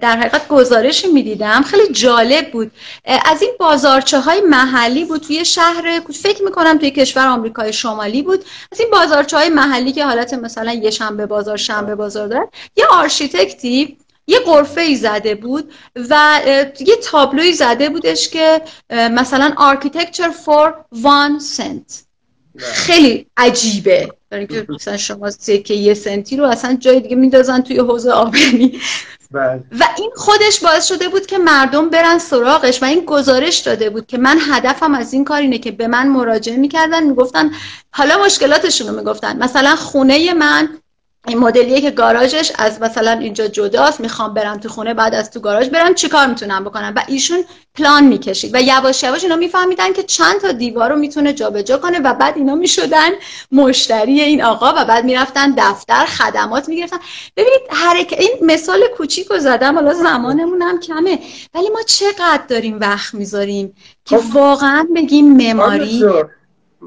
[0.00, 1.62] در حقیقت گزارشی می‌دیدم.
[1.62, 2.72] خیلی جالب بود.
[3.04, 8.44] از این بازارچه های محلی بود توی شهر فکر می‌کنم توی کشور آمریکای شمالی بود.
[8.72, 12.46] از این بازارچه های محلی که حالت مثلا یه شنبه بازار شنبه بازار دارن
[12.76, 13.96] یه آرشیتکتی
[14.26, 15.72] یه غرفه ای زده بود
[16.10, 16.40] و
[16.80, 20.72] یه تابلوی زده بودش که مثلا architecture for
[21.02, 21.94] one cent.
[22.58, 24.08] خیلی عجیبه.
[24.30, 28.80] برای اینکه مثلا شما سکه یه سنتی رو اصلا جای دیگه میندازن توی حوزه آبنی
[29.32, 29.64] بله.
[29.80, 34.06] و این خودش باعث شده بود که مردم برن سراغش و این گزارش داده بود
[34.06, 37.50] که من هدفم از این کار اینه که به من مراجعه می‌کردن می‌گفتن
[37.90, 40.68] حالا مشکلاتشون رو می‌گفتن مثلا خونه من
[41.28, 45.40] این مدلیه که گاراژش از مثلا اینجا جداست می‌خوام برم تو خونه بعد از تو
[45.40, 48.54] گاراژ برم چیکار می‌تونم بکنم؟ و ایشون پلان می‌کشید.
[48.54, 52.36] و یواش یواش اینا میفهمیدن که چند تا دیوار رو می‌تونه جابجا کنه و بعد
[52.36, 53.10] اینا می‌شدن
[53.52, 56.98] مشتری این آقا و بعد می‌رفتن دفتر خدمات می‌گرفتن.
[57.36, 61.18] ببینید حرکت این مثال کوچیک رو زدم حالا زمانمون هم کمه.
[61.54, 64.36] ولی ما چقدر داریم وقت می‌ذاریم که خب.
[64.36, 66.04] واقعا بگیم معماری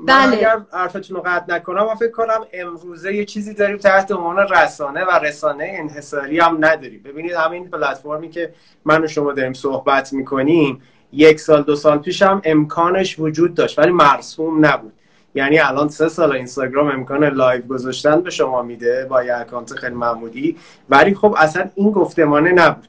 [0.07, 0.37] بله.
[0.37, 5.05] اگر حرفتون رو قطع نکنم و فکر کنم امروزه یه چیزی داریم تحت عنوان رسانه
[5.05, 7.01] و رسانه انحصاری هم نداریم.
[7.03, 8.53] ببینید همین پلتفرمی که
[8.85, 10.81] من و شما داریم صحبت می‌کنیم
[11.13, 14.93] یک سال دو سال پیش هم امکانش وجود داشت ولی مرسوم نبود.
[15.35, 19.95] یعنی الان سه سال اینستاگرام امکان لایو گذاشتن به شما میده با یه اکانت خیلی
[19.95, 20.57] معمولی
[20.89, 22.87] ولی خب اصلا این گفتمانه نبود.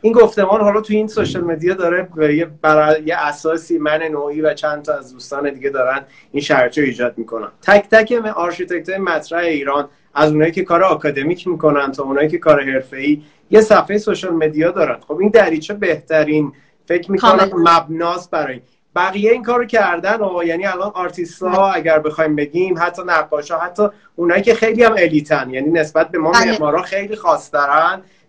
[0.00, 4.54] این گفتمان حالا تو این social media داره یه برای یه اساسی من نوعی و
[4.54, 7.48] چند تا از دوستان دیگه دارن این شرطو ایجاد می‌کنن.
[7.62, 12.62] تک تک آرشیتکت مطرح ایران از اونایی که کار آکادمیک می‌کنن تا اونایی که کار
[12.62, 15.00] حرفه‌ای یه صفحه social media دارن.
[15.08, 16.52] خب این دریچه بهترین
[16.86, 18.60] فکر می‌کنم مبناست برای
[18.96, 23.58] بقیه این کارو کردن و یعنی الان آرتیست ها اگر بخوایم بگیم حتی نقاش ها
[23.58, 26.52] حتی اونایی که خیلی هم الیتن یعنی نسبت به ما بله.
[26.52, 27.50] معمارا خیلی خاص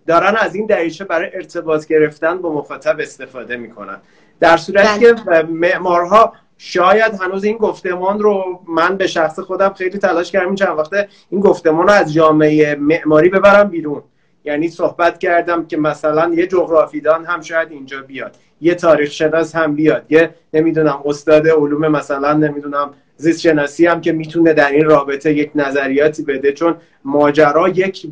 [0.08, 3.98] دارن از این دریچه برای ارتباط گرفتن با مخاطب استفاده می‌کنن
[4.40, 5.44] در صورتی که بله.
[5.44, 11.08] معمارها شاید هنوز این گفتمان رو من به شخص خودم خیلی تلاش کردم چند وقته
[11.30, 14.04] این گفتمان رو از جامعه معماری ببرم بیرون
[14.44, 19.76] یعنی صحبت کردم که مثلا یه جغرافیدان هم شاید اینجا بیاد یه تاریخ شناس هم
[19.76, 25.34] بیاد یه نمی‌دونم استاد علوم مثلا نمی‌دونم زیست شناسی هم که می‌تونه در این رابطه
[25.34, 28.08] یک نظریاتی بده چون ماجرا یک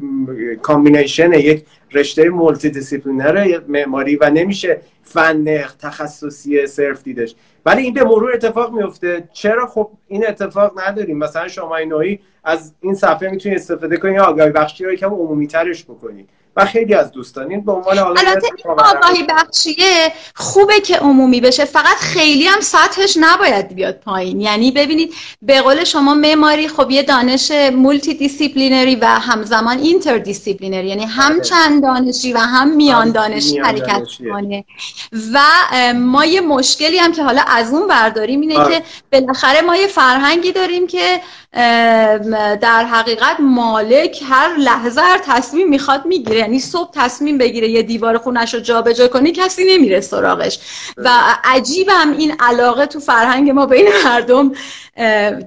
[0.61, 5.45] combination یک رشته multidisciplinary معماری و نمیشه فن
[5.79, 7.35] تخصصی صرف دیدش.
[7.65, 12.73] ولی این به مرور اتفاق میفته چرا خب این اتفاق نداریم؟ مثلا شما نوعی از
[12.81, 17.11] این صفحه می‌تونید استفاده کنید آگاهی بخشی رو یکم عمومی ترش بکنید و خیلی از
[17.11, 21.65] دوستان این به عنوان البته این آگاهی بخشیه خوبه که عمومی بشه.
[21.65, 24.41] فقط خیلی هم سطحش نباید بیاد پایین.
[24.41, 31.33] یعنی ببینید به قول شما معماری خب یه دانش multidisciplinary و همزمان interdisciplinary یعنی هم
[31.33, 31.41] بله.
[31.41, 34.65] چند دانشی و هم میان دانشی حرکت کنه
[35.33, 35.39] و
[35.95, 38.79] ما یه مشکلی هم که حالا از اون برداریم اینه آره.
[38.79, 41.21] که بالاخره ما یه فرهنگی داریم که
[42.61, 46.39] در حقیقت مالک هر لحظه هر تصمیم می‌خواد می‌گیره.
[46.39, 50.59] یعنی صبح تصمیم بگیره یه دیوار خونش رو جابجا کنی کسی نمیره سراغش.
[50.97, 51.09] و
[51.43, 54.51] عجیب هم این علاقه تو فرهنگ ما بین مردم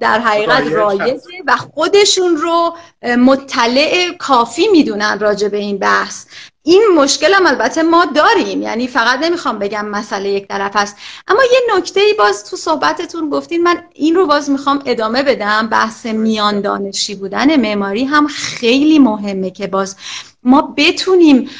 [0.00, 2.76] در حقیقت رایجه و خودشون رو
[3.16, 6.24] مطلع کافی می‌دونن راجع به این بحث.
[6.68, 10.96] این مشکل هم البته ما داریم یعنی فقط نمی‌خوام بگم مسئله یک طرف است.
[11.28, 15.68] اما یه نکته ای باز تو صحبتتون گفتین من این رو باز می‌خوام ادامه بدم.
[15.68, 19.96] بحث میان دانشی بودن معماری هم خیلی مهمه که باز
[20.42, 21.50] ما بتونیم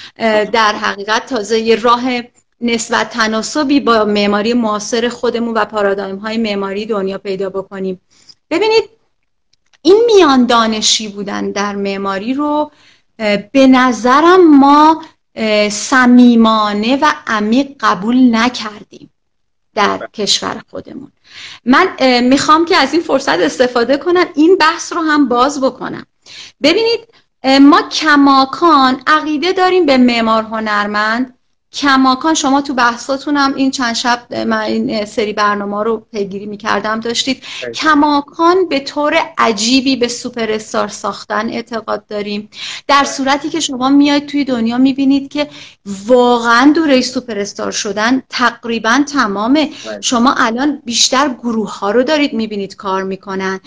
[0.53, 2.03] در حقیقت تازه یه راه
[2.61, 8.01] نسبت تناسبی با معماری معاصر خودمون و پارادایم های معماری دنیا پیدا بکنیم.
[8.51, 8.85] ببینید
[9.83, 12.71] این میان دانشی بودن در معماری رو
[13.53, 15.05] به نظرم ما
[15.71, 19.11] صمیمانه و عمیق قبول نکردیم
[19.75, 21.13] در کشور خودمون.
[21.65, 21.89] من
[22.21, 26.07] می‌خوام که از این فرصت استفاده کنم این بحث رو هم باز بکنم.
[26.63, 27.01] ببینید
[27.61, 31.38] ما کماکان عقیده داریم به معمار هنرمند.
[31.73, 37.01] کماکان شما تو بحثاتون هم این چند شب من این سری برنامه رو پیگیری می‌کردم
[37.01, 37.43] داشتید.
[37.75, 42.49] کماکان به طور عجیبی به سوپر استار ساختن اعتقاد داریم.
[42.89, 45.49] در صورتی که شما میاید توی دنیا می‌بینید که
[46.07, 49.71] واقعا دوره سوپر استار شدن تقریبا تمامه.
[50.01, 53.61] شما الان بیشتر گروه ها رو دارید می‌بینید کار می‌کنن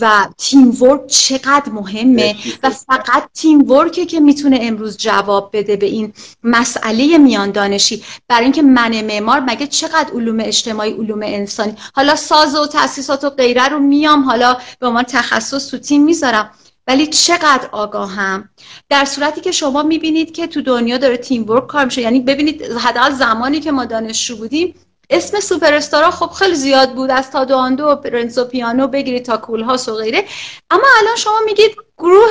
[0.00, 5.86] و تیم ورک چقدر مهمه و فقط تیم ورکه که می‌تونه امروز جواب بده به
[5.86, 6.12] این
[6.44, 8.04] مسئله میان میان دانشی.
[8.28, 11.74] برای اینکه من معمار مگه چقدر علوم اجتماعی علوم انسانی.
[11.94, 16.50] حالا ساز و تاسیسات و غیره رو میام حالا به عنوان تخصص تو تیم می‌ذارم.
[16.86, 18.48] ولی چقدر آگاهم.
[18.88, 22.02] در صورتی که شما می‌بینید که تو دنیا داره تیم ورک کار میشه.
[22.02, 24.74] یعنی ببینید حداقل زمانی که ما دانشجو بودیم
[25.10, 27.10] اسم سوپر استارا خب خیلی زیاد بود.
[27.10, 30.24] از تا دواندو و پرنسو پیانو بگیرید تا کول ها و غیره.
[30.70, 32.30] اما الان شما میگید گروه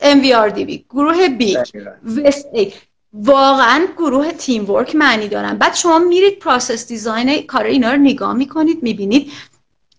[0.00, 1.58] MVRDB گروه بیگ
[2.16, 2.46] وست
[3.14, 5.58] واقعا گروه تیم ورک معنی دارن.
[5.58, 9.32] بعد شما میرید پروسس دیزاین کار اینا رو نگاه می‌کنید می‌بینید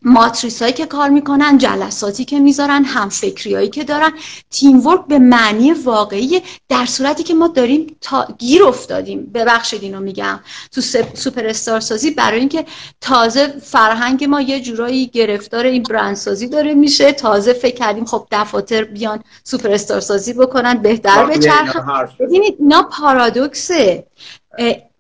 [0.05, 3.09] ماتریس هایی که کار می‌کنن جلساتی که می‌ذارن هم
[3.53, 4.11] هایی که دارن.
[4.51, 9.31] تیم ورک به معنی واقعی در صورتی که ما داریم تا گیر افتادیم.
[9.33, 10.39] ببخشید اینو میگم.
[10.71, 10.81] تو
[11.13, 12.65] سوپر استار سازی برای اینکه
[13.01, 17.11] تازه فرهنگ ما یه جورایی گرفتار این برند سازی داره میشه.
[17.11, 24.07] تازه فکر کردیم خب دفاتر بیان سوپر استار سازی بکنن بهتر بچرخن ببینید اینا پارادوکسه.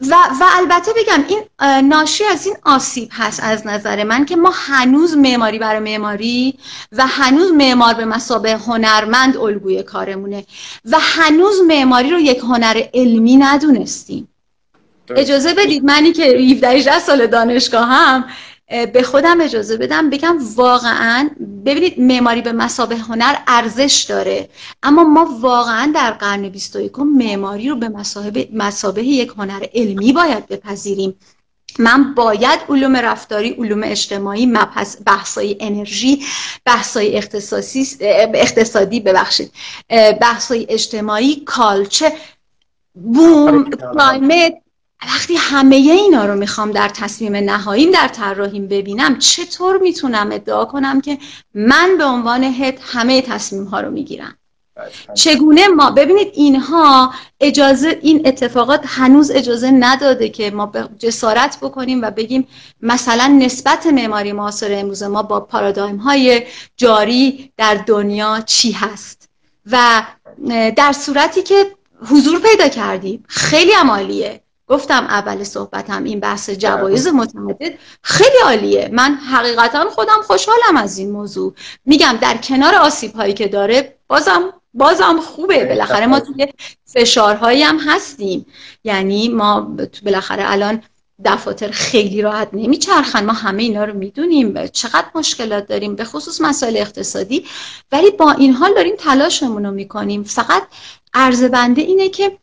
[0.01, 1.43] و, و البته بگم این
[1.87, 6.53] ناشی از این آسیب هست از نظر من که ما هنوز معماری برای معماری
[6.91, 10.45] و هنوز معمار به مسابه هنرمند الگوی کارمونه
[10.85, 14.27] و هنوز معماری رو یک هنر علمی ندونستیم.
[15.09, 18.25] اجازه بدید منی که 17 سال دانشگاه هم
[18.67, 21.29] به خودم اجازه بدم بگم واقعا
[21.65, 24.49] ببینید معماری به مسابه هنر ارزش داره
[24.83, 27.91] اما ما واقعا در قرن 21 معماری رو به
[28.53, 31.15] مسابه یک هنر علمی باید بپذیریم.
[31.79, 34.53] من باید علوم رفتاری علوم اجتماعی
[35.05, 36.23] بحثای انرژی
[36.65, 37.87] بحثای اختصاصی
[38.33, 39.51] اقتصادی ببخشید
[40.21, 42.13] بحثای اجتماعی کالچه
[42.93, 44.53] بوم کلایمت
[45.07, 51.01] وقتی همه اینا رو می‌خوام در تصمیم نهاییم در طراحیم ببینم چطور می‌تونم ادعا کنم
[51.01, 51.17] که
[51.53, 54.37] من به عنوان هد همه تصمیم ها رو می‌گیرم؟
[55.13, 62.11] چگونه ما ببینید اینها اجازه این اتفاقات هنوز اجازه نداده که ما جسارت بکنیم و
[62.11, 62.47] بگیم
[62.81, 66.43] مثلا نسبت معماری معاصر امروز ما با پارادایم های
[66.77, 69.29] جاری در دنیا چی هست؟
[69.71, 70.03] و
[70.75, 71.65] در صورتی که
[72.09, 73.23] حضور پیدا کردیم.
[73.27, 74.41] خیلی عمالیه.
[74.67, 78.89] گفتم اول صحبتم این بحث جوایز متعدد خیلی عالیه.
[78.93, 81.53] من حقیقتا خودم خوشحالم از این موضوع.
[81.85, 85.65] میگم در کنار آسیب هایی که داره بازم بازم خوبه.
[85.65, 86.47] بالاخره ما توی
[86.85, 88.45] فشارهایی هم هستیم.
[88.83, 89.75] یعنی ما
[90.05, 90.83] بالاخره الان
[91.25, 93.25] دفاتر خیلی راحت نمیچرخن.
[93.25, 94.67] ما همه اینا رو می‌دونیم.
[94.67, 97.45] چقدر مشکلات داریم به خصوص مسائل اقتصادی.
[97.91, 100.23] ولی با این حال داریم تلاشمون رو می‌کنیم.
[100.23, 100.63] فقط
[101.13, 102.37] عرض بنده اینه که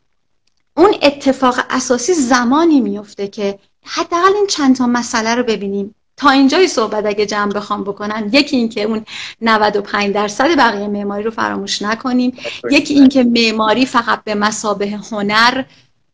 [0.77, 5.95] اون اتفاق اساسی زمانی میفته که حداقل این چند تا مسئله رو ببینیم.
[6.17, 9.05] تا اینجای صحبت اگه جمع بخوام بکنن یکی اینکه اون
[9.41, 12.37] 95 درصد بقیه معماری رو فراموش نکنیم.
[12.71, 15.63] یکی اینکه معماری فقط به مسابه هنر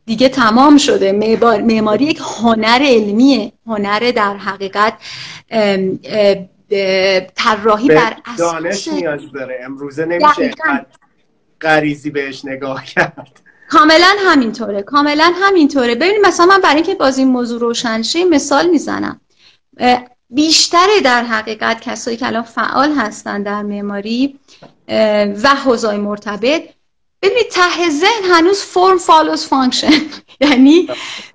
[0.05, 1.11] دیگه تمام شده.
[1.61, 3.51] معماری یک هنر علمیه.
[3.67, 4.93] هنر در حقیقت
[7.35, 9.59] طراحی بر اساس دانش نیاز داره.
[9.63, 10.53] امروزه نمیشه
[11.61, 13.41] غریزی بهش نگاه کرد.
[13.69, 15.95] کاملا همینطوره کاملا همینطوره.
[15.95, 19.21] ببینید مثلا من برای اینکه باز این موضوع روشن شه مثال می‌زنم.
[20.29, 24.39] بیشتر در حقیقت کسایی که الان فعال هستن در معماری
[25.43, 26.63] و حوزه‌ای مرتبط
[27.21, 30.01] ببینید ته ذهن هنوز form follows function.
[30.41, 30.89] یعنی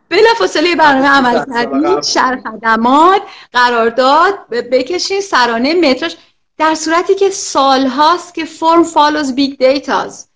[0.08, 6.16] بلافاصله برنامه عمل کردید شرح خدمات قرارداد بکشین سرانه مترش.
[6.58, 10.28] در صورتی که سال هاست که form follows big data ز.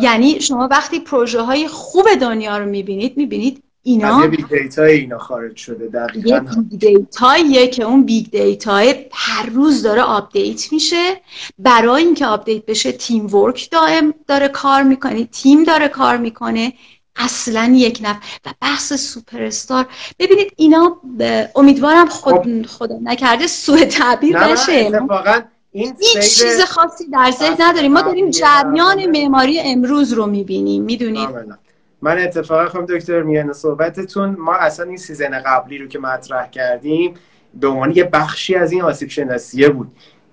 [0.00, 5.18] یعنی شما وقتی پروژه های خوب دنیا رو می‌بینید می‌بینید اینا یه بیگ دیتا اینا
[5.18, 6.40] خارج شده دقیقاً.
[6.70, 8.76] big data ییه که اون big data
[9.12, 11.20] هر روز داره update میشه.
[11.58, 16.72] برای اینکه update بشه teamwork دائم داره کار می‌کنه تیم داره کار می‌کنه.
[17.16, 19.86] اصلا یک نفر و بحث سوپر استار
[20.18, 21.00] ببینید اینا
[21.54, 22.66] امیدوارم خود خب.
[22.66, 24.90] خدا نکرده سوء تعبیر بشه.
[25.72, 27.92] این هیچ چیز خاصی در ذهن نداریم.
[27.92, 31.28] ما داریم جریان معماری امروز رو می‌بینیم می‌دونید؟
[32.02, 37.14] من اتفاقا خواهم دکتر میان صحبتتون ما اصلا این season قبلی رو که مطرح کردیم
[37.54, 39.92] به عنوان یه بخشی از این آسیب شناسیه بود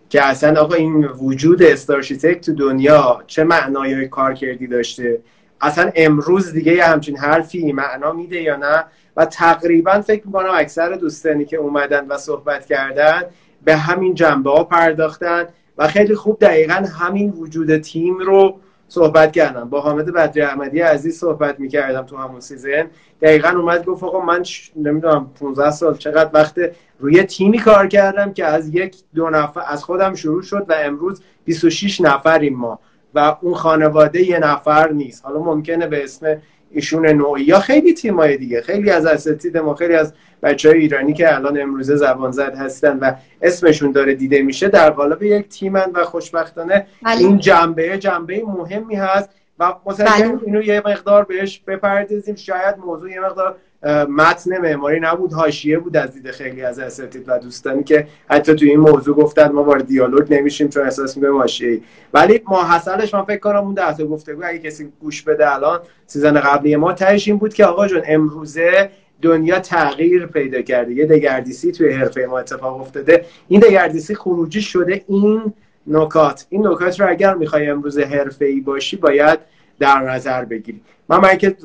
[0.10, 5.21] که اصلا آقا این وجود starchitect تو دنیا چه معنای کارکردی داشته؟
[5.62, 8.86] اصلا امروز دیگه یه همچین حرفی معنا میده یا نه؟
[9.17, 13.21] و تقریبا فکر می‌کنم اکثر دوستانی که اومدن و صحبت کردن
[13.63, 15.45] به همین جنبه ها پرداختن
[15.78, 19.69] و خیلی خوب دقیقا همین وجود تیم رو صحبت کردم.
[19.69, 22.88] با حامد بدری احمدی عزیز صحبت می‌کردم تو همون season.
[23.22, 24.43] دقیقا اومد گفت آقا من
[24.76, 26.56] نمی‌دونم 15 سال چقدر وقت
[27.00, 31.22] روی تیمی کار کردم که از یک دو نفر از خودم شروع شد و امروز
[31.45, 32.80] 26 نفریم ما.
[33.15, 35.26] و اون خانواده یه نفر نیست.
[35.26, 39.95] حالا ممکنه به اسم ایشون نوعی یا خیلی تیمای دیگه خیلی از اساتید ما خیلی
[39.95, 44.67] از بچه های ایرانی که الان امروزه زبان زد هستن و اسمشون داره دیده میشه
[44.67, 47.17] در قالب یک تیمن و خوشبختانه بله.
[47.17, 49.29] این جنبه جنبه مهمی هست
[49.60, 50.39] و مثلا بله.
[50.45, 55.33] اینو یه مقدار بهش بپردازیم شاید موضوع یه مقدار متن معماری نبود.
[55.33, 59.51] حاشیه بود از دید خیلی از اساتید و دوستانی که حتی تو این موضوع گفتن
[59.51, 61.81] ما وارد دیالوگ نمیشیم چون احساس می‌کنیم حاشیه
[62.13, 66.75] ولی ماحصلش من فکر کنم اون ده گفتگو اگه کسی گوش بده الان سیزن قبلی
[66.75, 68.89] ما تهش این بود که آقا جون امروزه
[69.21, 70.93] دنیا تغییر پیدا کرده.
[70.93, 73.25] یه دگردیسی توی حرفه ما اتفاق افتاده.
[73.47, 75.53] این دگردیسی خروجی شده این
[75.87, 76.45] نکات.
[76.49, 79.39] این نکات رو اگر می‌خوای امروز حرفه ای باشی باید
[79.79, 81.55] در نظر بگیری من من که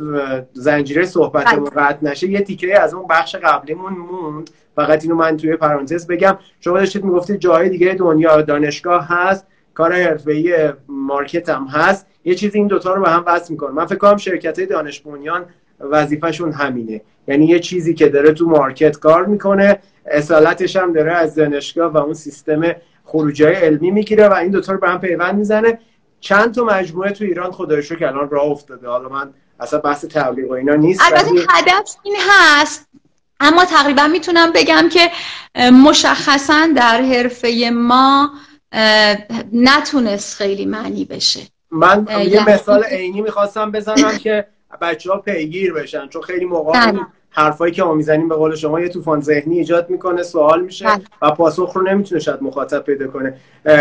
[0.52, 1.70] زنجیره صحبت بله.
[1.70, 4.50] قطع نشه یه تیکه از اون بخش قبلیمون موند.
[4.76, 6.38] فقط اینو من توی پرانتز بگم.
[6.60, 12.06] شما داشتید می‌گفتید جای دیگه دنیا دانشگاه هست کار حرفه‌ای مارکت هم هست.
[12.24, 13.70] یه چیزی این دوتا رو به هم وصل می‌کنه.
[13.70, 15.44] من فکر کنم شرکت های دانش بنیان
[15.80, 17.00] وظیفهشون همینه.
[17.28, 21.96] یعنی یه چیزی که داره تو مارکت کار می‌کنه اصالتش هم داره از دانشگاه و
[21.96, 22.62] اون سیستم
[23.04, 25.78] خروجی علمی می‌گیره و این دوتا رو به هم پیوند می‌زنه.
[26.24, 28.88] چند تا مجموعه تو ایران خدای که الان راه افتاده.
[28.88, 32.88] حالا من اصلا بحث تبلیغ و اینا نیست البته هدف این هست.
[33.40, 35.10] اما تقریبا می‌تونم بگم که
[35.70, 38.30] مشخصا در حرفه ما
[39.52, 41.40] نتونست خیلی معنی بشه.
[41.70, 44.46] من یه مثال عینی می‌خواستم بزنم که
[44.80, 47.00] بچه ها پیگیر بشن چون خیلی موقع بله.
[47.36, 51.00] حرفایی که ما می‌زنیم به قول شما یه طوفان ذهنی ایجاد می‌کنه سوال میشه بله.
[51.22, 53.36] و پاسخ رو نمی‌تونه شاید مخاطب پیدا کنه.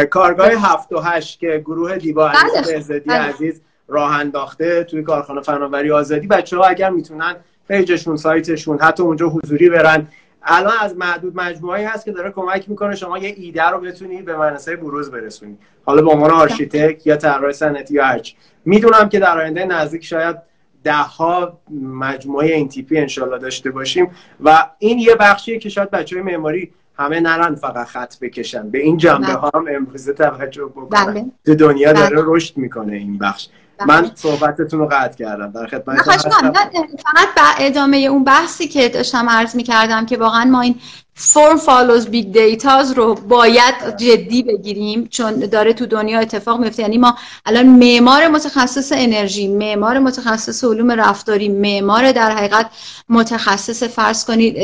[0.09, 0.59] کارگاه بله.
[0.59, 6.27] هفت و هشت که گروه دیبا عزیز عزیز راه انداخته توی کارخانه فناوری آزادی.
[6.27, 7.35] بچه ها اگر می‌تونن
[7.67, 10.07] page شون سایتشون حتی اونجا حضوری برن.
[10.43, 14.37] الان از معدود مجموعه هست که داره کمک می‌کنه شما یه ایده رو بتونی به
[14.37, 15.57] منصه بروز برسونی.
[15.85, 18.35] حالا به عنوان آرشیتک یا طراح صنعتی یا هرچی.
[18.65, 20.37] می‌دونم که در آینده نزدیک شاید
[20.83, 24.11] ده ها مجموعه این تیپی انشالله داشته باشیم
[24.43, 28.79] و این یه بخشیه که شاید بچه های معماری همه نرن فقط خط بکشن به
[28.79, 31.25] این جنبه ها هم امروزه توجه بکنن بله.
[31.45, 32.25] تو دنیا داره بله.
[32.27, 33.47] رشد می‌کنه این بخش
[33.87, 35.51] من صحبتتون رو قطع کردم.
[35.51, 40.61] در خدمت فقط به ادامه اون بحثی که داشتم عرض می کردم که واقعا ما
[40.61, 40.75] این
[41.15, 46.81] form follows big data ز رو باید جدی بگیریم چون داره تو دنیا اتفاق میفته
[46.81, 52.69] یعنی ما الان معمار متخصص انرژی معمار متخصص علوم رفتاری معمار در حقیقت
[53.09, 54.55] متخصص فرض کنید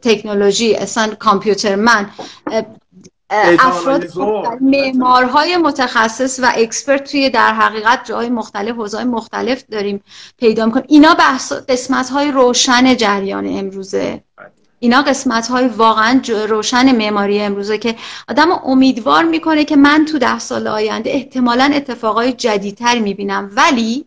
[0.00, 2.10] تکنولوژی اصلا کامپیوترمن
[3.30, 4.18] افراد
[4.60, 10.02] معمارهای متخصص و اکسپرت توی در حقیقت جای مختلف حوزه‌های مختلف داریم
[10.38, 10.86] پیدا می‌کنیم.
[10.88, 14.22] اینا بحث قسمت های روشن جریان امروزه.
[14.78, 17.96] اینا قسمت های واقعا روشن معماری امروزه که
[18.28, 23.50] آدم امیدوار می‌کنه که من تو ده سال آینده احتمالا اتفاقای جدیدتر می‌بینم.
[23.56, 24.06] ولی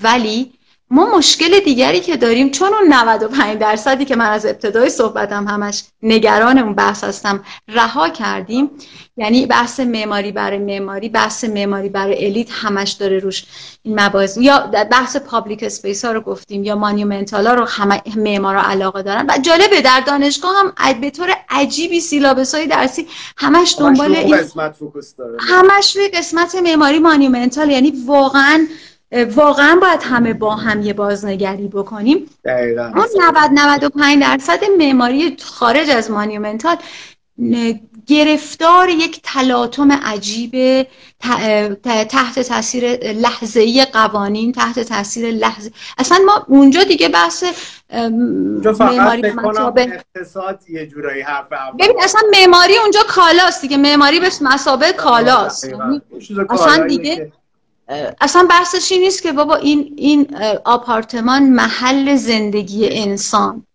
[0.00, 0.52] ولی
[0.90, 5.84] ما مشکل دیگری که داریم چون اون 95 درصدی که من از ابتدای صحبتم همش
[6.02, 8.70] نگران اون بحث هستم رها کردیم.
[9.16, 13.44] یعنی بحث معماری برای معماری بحث معماری برای elite همش داره روش
[13.82, 14.36] این مباحث.
[14.36, 19.26] یا بحث public space ها رو گفتیم یا monumental ها رو همه معمارا علاقه دارن.
[19.28, 23.06] و جالبه در دانشگاه هم به طور عجیبی syllabus های درسی
[23.36, 25.38] همش دنبال این قسمت focus داره.
[25.40, 27.70] همش روی قسمت معماری monumental.
[27.70, 28.66] یعنی واقعا
[29.24, 32.30] واقعا باید همه با هم یه بازنگری بکنیم.
[32.44, 32.82] دقیقا.
[32.82, 36.76] اون 90 95 درصد معماری خارج از monumental
[38.06, 40.86] گرفتار یک تلاطم عجیب
[42.08, 45.70] تحت تاثیر لحظه‌ای قوانین تحت تاثیر لحظه.
[45.98, 47.44] اصلا ما اونجا دیگه بحث
[48.80, 49.22] معماری
[50.16, 51.46] اقتصاد یه جورایی حرف
[51.78, 53.76] ببین اصلا معماری اونجا کالاست دیگه.
[53.76, 55.70] معماری به مسابقه کالاست.
[56.50, 57.32] اصلا دیگه
[58.20, 63.66] اصلا بحثش این نیست که بابا این این آپارتمان محل زندگی انسان.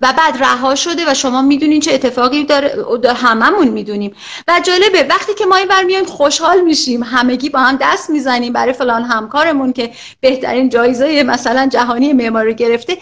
[0.00, 4.14] و بعد رها شده و شما می‌دونین چه اتفاقی داره هممون می‌دونیم.
[4.48, 7.02] و جالبه وقتی که ما این بر میایم خوشحال میشیم.
[7.02, 12.98] همگی با هم دست می‌زنیم برای فلان همکارمون که بهترین جایزه مثلا جهانی معماری گرفته.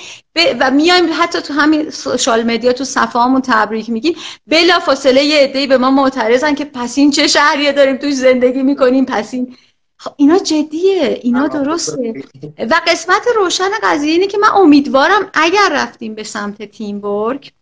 [0.60, 4.16] و میایم حتی تو همین سوشال مدیا تو صفحه‌مون تبریک میگیم.
[4.46, 8.62] بلا فاصله یه عده‌ای به ما معترضن که پس این چه شهریه داریم توش زندگی
[8.62, 9.56] می‌کنیم پس این
[10.04, 12.14] خب اینا جدیه اینا درسته.
[12.58, 17.52] و قسمت روشن قضیه اینه که من امیدوارم اگر رفتیم به سمت تیم ورک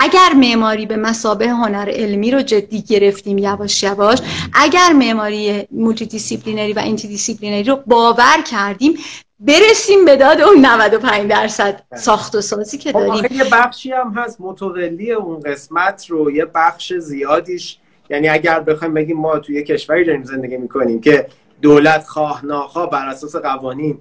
[0.00, 4.18] اگر معماری به مسابه هنر علمی رو جدی گرفتیم یواش یواش
[4.54, 8.98] اگر معماری multidisciplinary و interdisciplinary رو باور کردیم
[9.40, 13.38] برسیم به داد اون 95 درصد ساخت و سازی که خب داریم.
[13.38, 17.78] یه بخشی هم هست متولی اون قسمت رو یه بخش زیادیش.
[18.10, 21.26] یعنی اگر بخوایم بگیم ما توی کشوری داریم زندگی می‌کنیم که
[21.62, 23.98] دولت خواه ناخواه بر اساس قوانین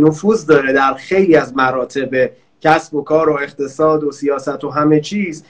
[0.00, 2.30] نفوذ داره در خیلی از مراتب
[2.60, 5.44] کسب و کار و اقتصاد و سیاست و همه چیز.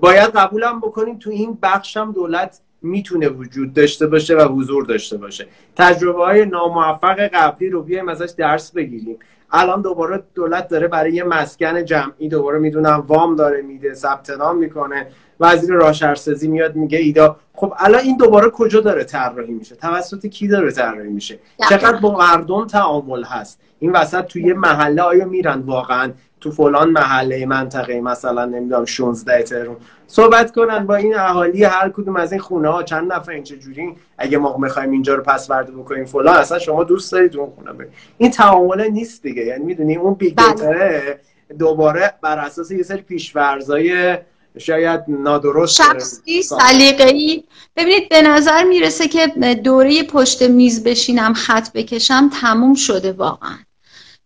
[0.00, 5.16] باید قبولم بکنیم تو این بخش هم دولت می‌تونه وجود داشته باشه و حضور داشته
[5.16, 5.46] باشه.
[5.76, 9.18] تجربه های ناموفق قبلی رو بیایم ازش درس بگیریم.
[9.56, 14.58] الان دوباره دولت داره برای یه مسکن جمعی دوباره می‌دونم وام داره میده ثبت نام
[14.58, 15.06] می‌کنه.
[15.40, 17.36] وزیر راشرسازی میاد میگه ایدا.
[17.54, 21.38] خب الان این دوباره کجا داره طراحی میشه؟ توسط کی داره طراحی میشه؟
[21.68, 26.12] چقدر با مردم تعامل هست؟ این وسط توی محله آیا میرن واقعا؟
[26.44, 29.76] تو فلان محله منطقه مثلا نمی‌دونم 16 ترون
[30.06, 33.96] صحبت کنن با این اهالی هر کدوم از این خونه ها چند نفر این جوری
[34.18, 37.72] اگه ما می‌خوایم اینجا رو پس ورده بکنیم فلان اصلا شما دوست دارید اون خونه
[37.72, 37.90] برید.
[38.18, 39.42] این تعامل نیست دیگه.
[39.44, 41.20] یعنی می‌دونی اون بیگ بله.
[41.58, 44.18] دوباره بر اساس یه سری پیشورزای
[44.58, 47.44] شاید نادرست شخصی سلیقه‌ای.
[47.76, 49.26] ببینید به نظر می‌رسه که
[49.64, 53.56] دوره پشت میز بشینم خط بکشم تموم شده واقعا.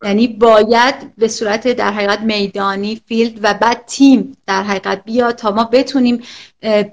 [0.05, 5.51] یعنی باید به صورت در حقیقت میدانی field و بعد تیم در حقیقت بیاد تا
[5.51, 6.23] ما بتونیم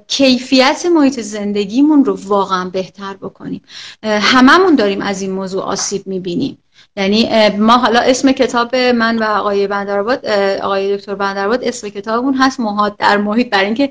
[0.08, 3.62] کیفیت محیط زندگیمون رو واقعا بهتر بکنیم.
[4.04, 6.58] هممون داریم از این موضوع آسیب می‌بینیم.
[6.98, 10.26] یعنی ما حالا اسم کتاب من و آقای بندرآباد
[10.62, 13.50] آقای دکتر بندرآباد اسم کتابمون هست محاط در محیط.
[13.50, 13.90] برای اینکه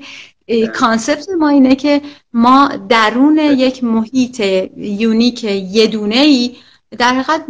[0.67, 2.01] concept ما اینه که
[2.33, 4.39] ما درون یک محیط
[4.77, 6.55] یونیک یدونه ای
[6.97, 7.45] در حقیقت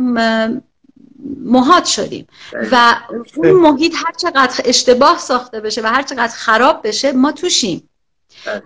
[1.46, 2.28] محاد شدیم.
[2.72, 2.96] و
[3.36, 7.90] اون محیط هر چقدر اشتباه ساخته بشه و هر چقدر خراب بشه ما توشیم.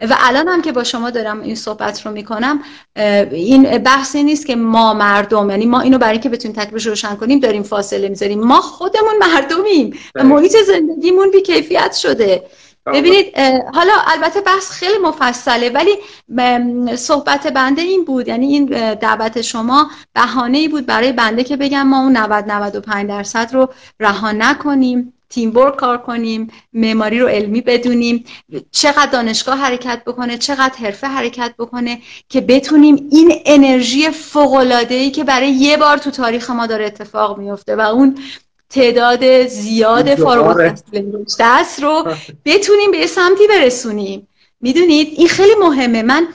[0.01, 2.63] و الان هم که با شما دارم این صحبت رو می‌کنم
[3.31, 7.39] این بحثی نیست که ما مردم یعنی ما اینو برای اینکه بتونیم تکلیفش روشن کنیم
[7.39, 8.39] داریم فاصله می‌ذاریم.
[8.39, 12.43] ما خودمون مردمیم و محیط زندگیمون بی کیفیت شده.
[12.93, 13.37] ببینید
[13.73, 15.95] حالا البته بحث خیلی مفصله ولی
[16.95, 18.27] صحبت بنده این بود.
[18.27, 23.09] یعنی این دعوت شما بهانه ای بود برای بنده که بگم ما اون 90 95
[23.09, 23.69] درصد رو
[23.99, 28.23] رها نکنیم تیم ورک کار کنیم معماری رو علمی بدونیم
[28.71, 34.55] چقدر دانشگاه حرکت بکنه چقدر حرفه حرکت بکنه که بتونیم این انرژی فوق
[34.89, 38.17] ای که برای یه بار تو تاریخ ما داره اتفاق میفته و اون
[38.69, 40.73] تعداد زیاد فارغ
[41.39, 42.07] دست رو
[42.45, 44.27] بتونیم به سمتی برسونیم.
[44.61, 46.01] می‌دونید این خیلی مهمه.
[46.01, 46.27] من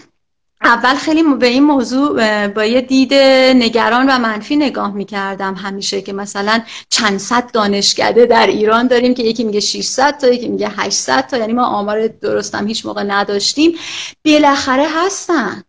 [0.62, 3.14] اول خیلی به این موضوع با یه دید
[3.54, 9.22] نگران و منفی نگاه می‌کردم همیشه که مثلا چند صد دانشکده در ایران داریم که
[9.22, 11.36] یکی میگه 600 تا یکی میگه 800 تا.
[11.36, 13.78] یعنی ما آمار درستم هیچ موقع نداشتیم.
[14.24, 15.62] بالاخره هستن.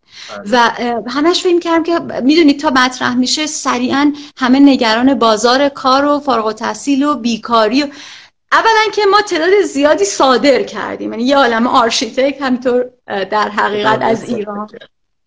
[0.50, 0.70] و
[1.06, 6.46] همش فکر کردم که می‌دونید تا مطرح میشه سریعا همه نگران بازار کار و فارغ
[6.46, 7.86] التحصیل و بیکاری و
[8.52, 11.12] اولا که ما تعداد زیادی صادر کردیم.
[11.12, 14.68] یعنی یه عالم architect همینطور در حقیقت از ایران.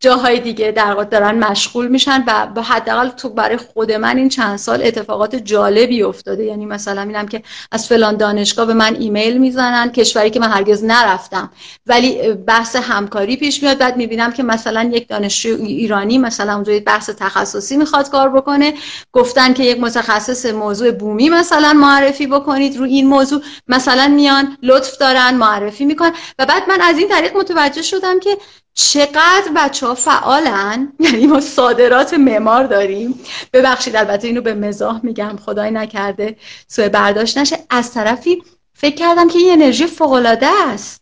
[0.02, 4.30] جاهای دیگه در واقع دارن مشغول میشن و به حداقل تو برای خود من این
[4.30, 6.44] چند سال اتفاقات جالبی افتاده.
[6.44, 10.84] یعنی مثلا می‌بینم که از فلان دانشگاه به من ایمیل می‌زنن کشوری که من هرگز
[10.84, 11.52] نرفتم.
[11.88, 17.10] ولی بحث همکاری پیش میاد بعد می‌بینم که مثلا یک دانشجو ایرانی مثلا اونجا بحث
[17.10, 18.74] تخصصی می‌خواد کار بکنه.
[19.12, 23.42] گفتن که یک متخصص موضوع بومی مثلا معرفی بکنید رو این موضوع.
[23.68, 26.12] مثلا میان لطف دارن معرفی می‌کنن.
[26.40, 28.38] و بعد من از این طریق متوجه شدم که
[28.74, 33.20] چقدر بچه ها فعالن؟ یعنی ما صادرات معمار داریم.
[33.54, 36.36] ببخشید البته اینو به مزاح میگم خدای نکرده
[36.68, 37.58] سوء برداشت نشه.
[37.70, 38.44] از طرفی
[38.74, 41.02] فکر کردم که این انرژی فوق است.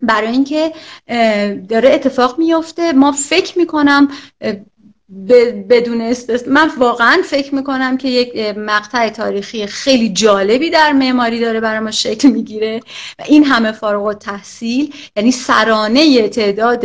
[0.00, 0.72] برای اینکه
[1.68, 4.08] داره اتفاق میفته ما فکر می‌کنم
[5.68, 11.60] بدون استثنا من واقعا فکر می‌کنم که یک مقطع تاریخی خیلی جالبی در معماری داره
[11.60, 12.80] برای ما شکل می‌گیره
[13.18, 16.84] و این همه فارغ و تحصیل یعنی سرانه تعداد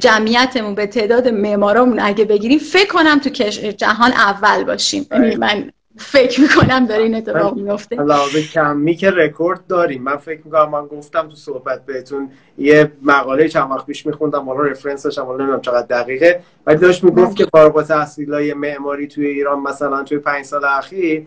[0.00, 3.30] جمعیتمون به تعداد معمارامون اگه بگیریم فکر کنم تو
[3.70, 5.06] جهان اول باشیم.
[5.12, 10.02] یعنی من فکر می‌کنم داره این اتفاق میفته علاوه کمی که رکورد داریم.
[10.02, 14.60] من فکر می‌کنم من گفتم تو صحبت بهتون یه مقاله چند وقت پیش میخوندم حالا
[14.60, 16.40] رفرنسش هم نمی‌دونم چقدر دقیقه.
[16.66, 21.26] ولی داشت می‌گفت که فارغ التحصیلای معماری توی ایران مثلا توی پنج سال اخیر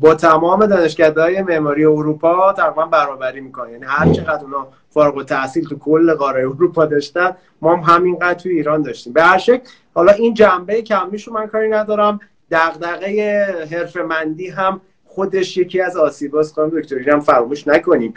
[0.00, 5.78] با تمام دانشگاه‌های معماری اروپا تقریبا برابری می‌کنه یعنی هر چقدر اونا فارغ التحصیل تو
[5.78, 9.12] کل قاره اروپا داشتن ما هم همینقدر توی ایران داشتیم.
[9.12, 9.62] به هر شکل
[9.94, 12.20] حالا این جنبه کمیشو من کاری ندارم.
[12.52, 18.14] دغدغه حرفه مندی هم خودش یکی از آسیباست خانم دکتری هم فراموش نکنیم.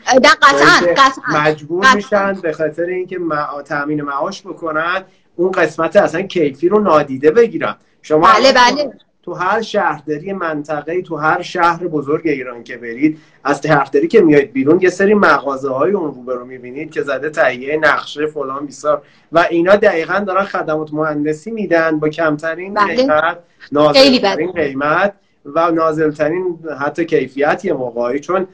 [1.33, 3.19] مجبور میشن به خاطر اینکه
[3.65, 5.03] تامین معاش بکنن
[5.35, 7.75] اون قسمت اصلا کیفی رو نادیده بگیرن.
[8.01, 8.93] شما بله بله.
[9.25, 14.53] تو هر شهرداری منطقه تو هر شهر بزرگ ایران که برید از شهرداری که میایید
[14.53, 19.01] بیرون یه سری مغازه های اون رو می‌بینید که زده تهیه نقشه فلان بیسار.
[19.31, 22.95] و اینا دقیقا دارن خدمات مهندسی میدن با کمترین بله.
[22.95, 23.37] قیمت
[23.71, 25.13] نازلترین قیمت
[25.45, 28.19] و نازلترین حتی کیفیت یه موقعی.
[28.19, 28.47] چون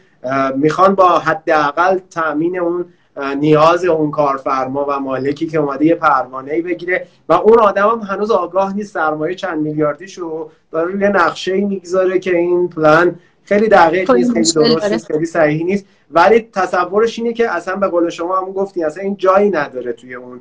[0.56, 2.86] می‌خوان با حداقل تامین اون
[3.18, 8.00] نیاز اون کارفرما و مالکی که اومده یه پروانه ای بگیره و اون آدم هم
[8.00, 13.68] هنوز آگاه نیست سرمایه چند میلیاردیشو داره روی نقشه ای می‌گذاره که این پلان خیلی
[13.68, 15.86] دقیق نیست خیلی درست نیست خیلی صحیح نیست.
[16.12, 20.14] ولی تصورش اینه که اصلا به قول شما هم گفتی اصلا این جایی نداره توی
[20.14, 20.40] اون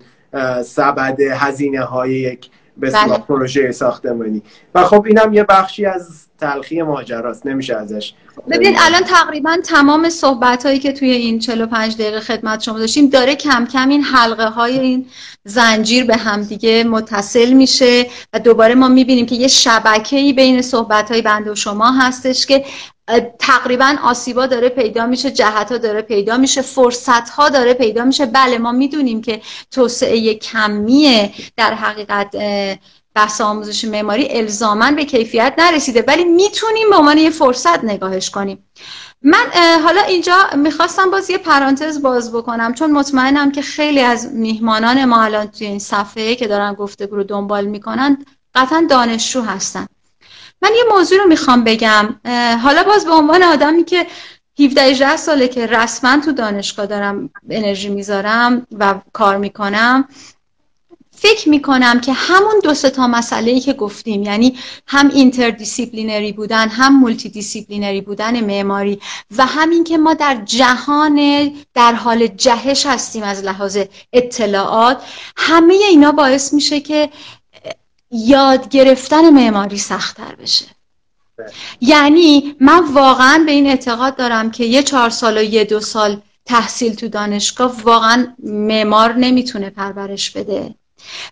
[0.62, 3.18] سبد هزینه های یک به بله.
[3.18, 4.42] پروژه ساختمانی
[4.74, 8.12] و خب اینم یه بخشی از تلخی ماجراست نمیشه ازش
[8.50, 13.34] ببینید الان تقریبا تمام صحبت هایی که توی این 45 دقیقه خدمت شما داشتیم داره
[13.34, 15.06] کم کم این حلقه های این
[15.44, 21.22] زنجیر به همدیگه متصل میشه و دوباره ما می‌بینیم که یه شبکه‌ای بین صحبت های
[21.22, 22.64] بنده و شما هستش که
[23.38, 28.26] تقریبا آسیبا داره پیدا میشه جهت ها داره پیدا میشه فرصت ها داره پیدا میشه.
[28.26, 29.40] بله ما می‌دونیم که
[29.70, 32.36] توسعه کمیه در حقیقت
[33.14, 38.66] بحث آموزش معماری الزاما به کیفیت نرسیده ولی می‌تونیم به عنوان یه فرصت نگاهش کنیم.
[39.22, 39.46] من
[39.84, 45.22] حالا اینجا می‌خواستم باز یه پرانتز باز بکنم چون مطمئنم که خیلی از میهمانان ما
[45.22, 49.86] الان توی این صفحه که دارن گفتگو رو دنبال می‌کنن قطعا دانشجو هستن.
[50.62, 52.20] من یه موضوع رو می‌خوام بگم.
[52.62, 54.06] حالا باز به عنوان آدمی که
[54.60, 60.08] 17 18 ساله که رسما تو دانشگاه دارم انرژی می‌ذارم و کار می‌کنم
[61.20, 68.00] فکر می‌کنم که همون دو تا مسئله که گفتیم یعنی هم interdisciplinary بودن هم multidisciplinary
[68.00, 69.00] بودن معماری
[69.36, 73.78] و همین که ما در جهان در حال جهش هستیم از لحاظ
[74.12, 75.02] اطلاعات
[75.36, 77.10] همه اینا باعث میشه که
[78.10, 80.64] یاد گرفتن معماری سختتر بشه.
[81.80, 86.20] یعنی من واقعا به این اعتقاد دارم که یه چهار سال و یه دو سال
[86.44, 90.74] تحصیل تو دانشگاه واقعا معمار نمی‌تونه پرورش بده.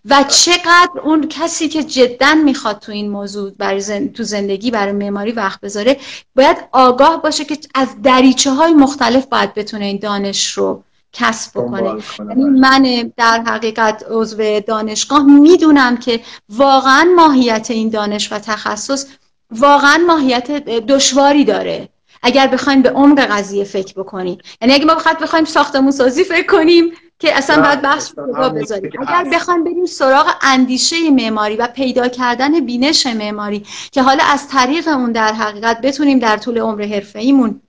[0.05, 5.33] و چقدر اون کسی که جدا می‌خواد تو این موضوع برای تو زندگی برای معماری
[5.33, 5.97] وقت بذاره
[6.37, 12.03] باید آگاه باشه که از دریچه های مختلف باید بتونه این دانش رو کسب بکنه.
[12.19, 19.07] یعنی من در حقیقت عضو دانشگاه می‌دونم که واقعا ماهیت این دانش و تخصص
[19.51, 21.89] واقعا ماهیت دشواری داره.
[22.23, 24.39] اگر بخوایم به عمق قضیه فکر بکنیم.
[24.61, 28.91] یعنی اگه ما بخواد بخوایم ساختمون سازی فکر کنیم که اصلا باید بحث رو بذاریم.
[29.07, 34.89] اگر بخوایم بریم سراغ اندیشه معماری و پیدا کردن بینش معماری که حالا از طریق
[34.89, 37.61] اون در حقیقت بتونیم در طول عمر حرفه‌ایمون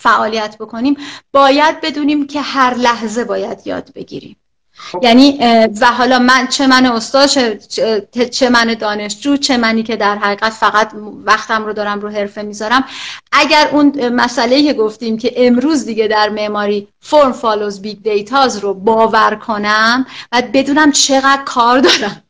[0.00, 0.96] فعالیت بکنیم
[1.32, 4.36] باید بدونیم که هر لحظه باید یاد بگیریم.
[4.82, 5.04] خب.
[5.04, 5.38] یعنی
[5.80, 10.52] و حالا من چه من استاد چه, چه من دانشجو چه منی که در حقیقت
[10.52, 10.92] فقط
[11.24, 12.84] وقتم رو دارم رو حرفه می‌ذارم.
[13.32, 18.74] اگر اون مسئله که گفتیم که امروز دیگه در معماری form follows big datas رو
[18.74, 22.22] باور کنم و بدونم چقدر کار دارم.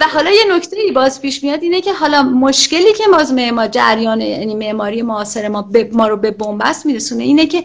[0.00, 3.68] و حالا یه نکته ای باز پیش میاد اینه که حالا مشکلی که باز معمار
[3.68, 7.64] جریان یعنی معماری معاصر ما ما رو به بنبست میرسونه اینه که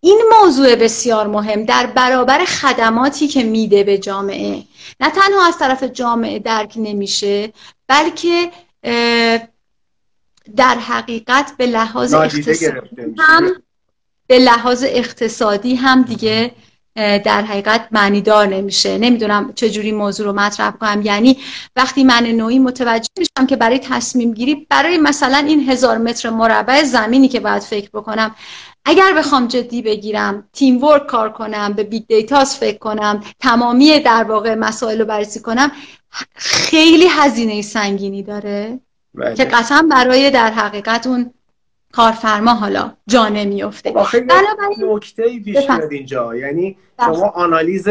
[0.00, 4.62] این موضوع بسیار مهم در برابر خدماتی که میده به جامعه.
[5.00, 7.52] نه تنها از طرف جامعه درک نمیشه
[7.86, 8.50] بلکه
[10.56, 12.66] در حقیقت به لحاظ اقتصادی
[13.18, 13.62] هم
[14.26, 16.54] به لحاظ اقتصادی هم دیگه
[16.96, 18.98] در حقیقت معنیدار نمیشه.
[18.98, 21.02] نمی‌دونم چجوری موضوع رو مطرح کنم.
[21.04, 21.36] یعنی
[21.76, 26.82] وقتی من نوعی متوجه میشم که برای تصمیم گیری برای مثلا این هزار متر مربع
[26.82, 28.34] زمینی که باید فکر بکنم
[28.84, 34.24] اگر بخوام جدی بگیرم team work کار کنم به big datas فکر کنم تمامی در
[34.24, 35.72] واقع مسائل رو بررسی کنم
[36.34, 38.80] خیلی هزینه سنگینی داره.
[39.14, 39.34] بله.
[39.34, 41.34] که قطعا برای در حقیقت اون
[41.92, 43.92] کارفرما حالا جا نمیفته
[44.78, 46.36] نکته ای پیش میاد اینجا.
[46.36, 47.14] یعنی بله.
[47.14, 47.88] شما آنالیز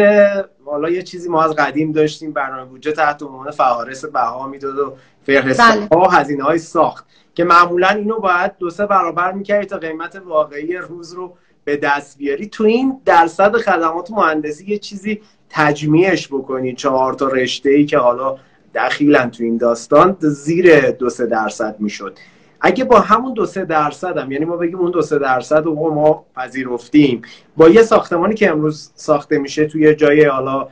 [0.65, 4.93] حالا یه چیزی ما از قدیم داشتیم برنامه بودجه تحت عنوان فهارس بها می‌داد و
[5.25, 6.11] فهرست ها بله.
[6.11, 11.13] هزینه های ساخت که معمولا اینو باید دو سه برابر می‌کردی تا قیمت واقعی روز
[11.13, 12.47] رو به دست بیاری.
[12.47, 16.73] تو این درصد خدمات مهندسی یه چیزی تجمیعش بکنی.
[16.75, 18.37] چهار تا رشته ای که حالا
[18.75, 22.17] دخیلن تو این داستان زیر دو سه درصد می‌شد.
[22.61, 25.93] اگه با همون دو سه درصد هم یعنی ما بگیم اون دو سه درصد رو
[25.93, 27.21] ما پذیرفتیم.
[27.57, 30.67] با یه ساختمانی که امروز ساخته میشه توی جای حالا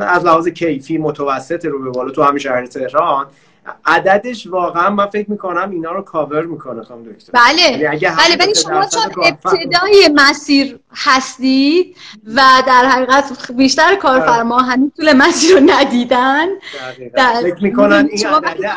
[0.00, 3.26] از لحاظ کیفی متوسط رو به بالا تو همین شهر تهران
[3.84, 7.32] عددش واقعا من فکر می‌کنم اینا رو کاور می‌کنه خانم دکتر.
[7.32, 7.78] بله.
[7.78, 11.96] یعنی بله ولی شما چون ابتدای مسیر هستید
[12.34, 14.64] و در حقیقت بیشتر کارفرما آره.
[14.64, 16.46] هنوز طول مسیر رو ندیدن
[17.14, 17.40] در...
[17.42, 18.70] فکر می‌کنن این عدده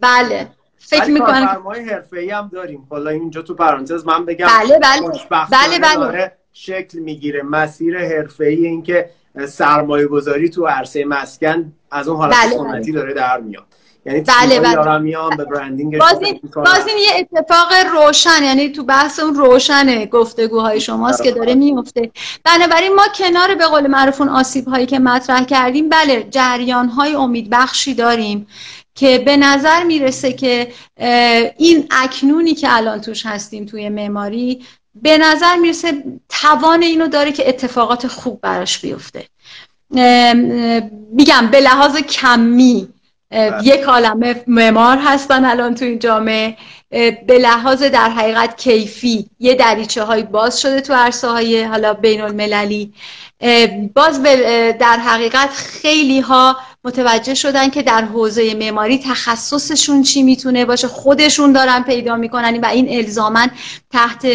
[0.00, 0.46] بله.
[0.86, 2.86] فکر می‌کنم کارفرمای حرفه‌ای هم داریم.
[2.90, 5.38] حالا اینجا تو پرانتز من بگم بله بله.
[5.50, 6.32] بله بله.
[6.52, 7.42] شکل می‌گیره.
[7.42, 9.10] مسیر حرفه‌ای این که
[9.48, 12.92] سرمایه گذاری تو عرصه مسکن از اون حالت بله, بله.
[12.92, 13.64] داره در میاد.
[14.06, 14.98] یعنی بله بله.
[14.98, 21.22] میان به برندینگ باز این یه اتفاق روشن یعنی تو بحث اون روشن گفتگوهای شماست
[21.22, 22.10] که داره میفته
[22.44, 27.94] بنابراین ما کنار به قول معروفون آسیب هایی که مطرح کردیم بله جریان های امیدبخشی
[27.94, 28.46] داریم.
[28.94, 30.72] که به نظر می‌رسه که
[31.58, 34.64] این اکنونی که الان توش هستیم توی معماری
[34.94, 39.26] به نظر می‌رسه توان اینو داره که اتفاقات خوب براش بیفته.
[41.12, 42.88] میگم به لحاظ کمی
[43.30, 43.66] بله.
[43.66, 46.56] یک عالمه معمار هستن الان تو این جامعه.
[47.26, 52.20] به لحاظ در حقیقت کیفی یه دریچه های باز شده تو عرصه های حالا بین
[52.20, 52.92] المللی
[53.94, 54.22] باز
[54.80, 60.88] در حقیقت خیلی ها متوجه شدن که در حوزه معماری تخصصشون چی می‌تونه باشه.
[60.88, 62.60] خودشون دارن پیدا می‌کنن.
[62.60, 63.50] و این الزامن
[63.90, 64.26] تحت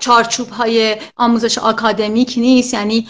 [0.00, 2.74] چارچوب های آموزش آکادمیک نیست.
[2.74, 3.08] یعنی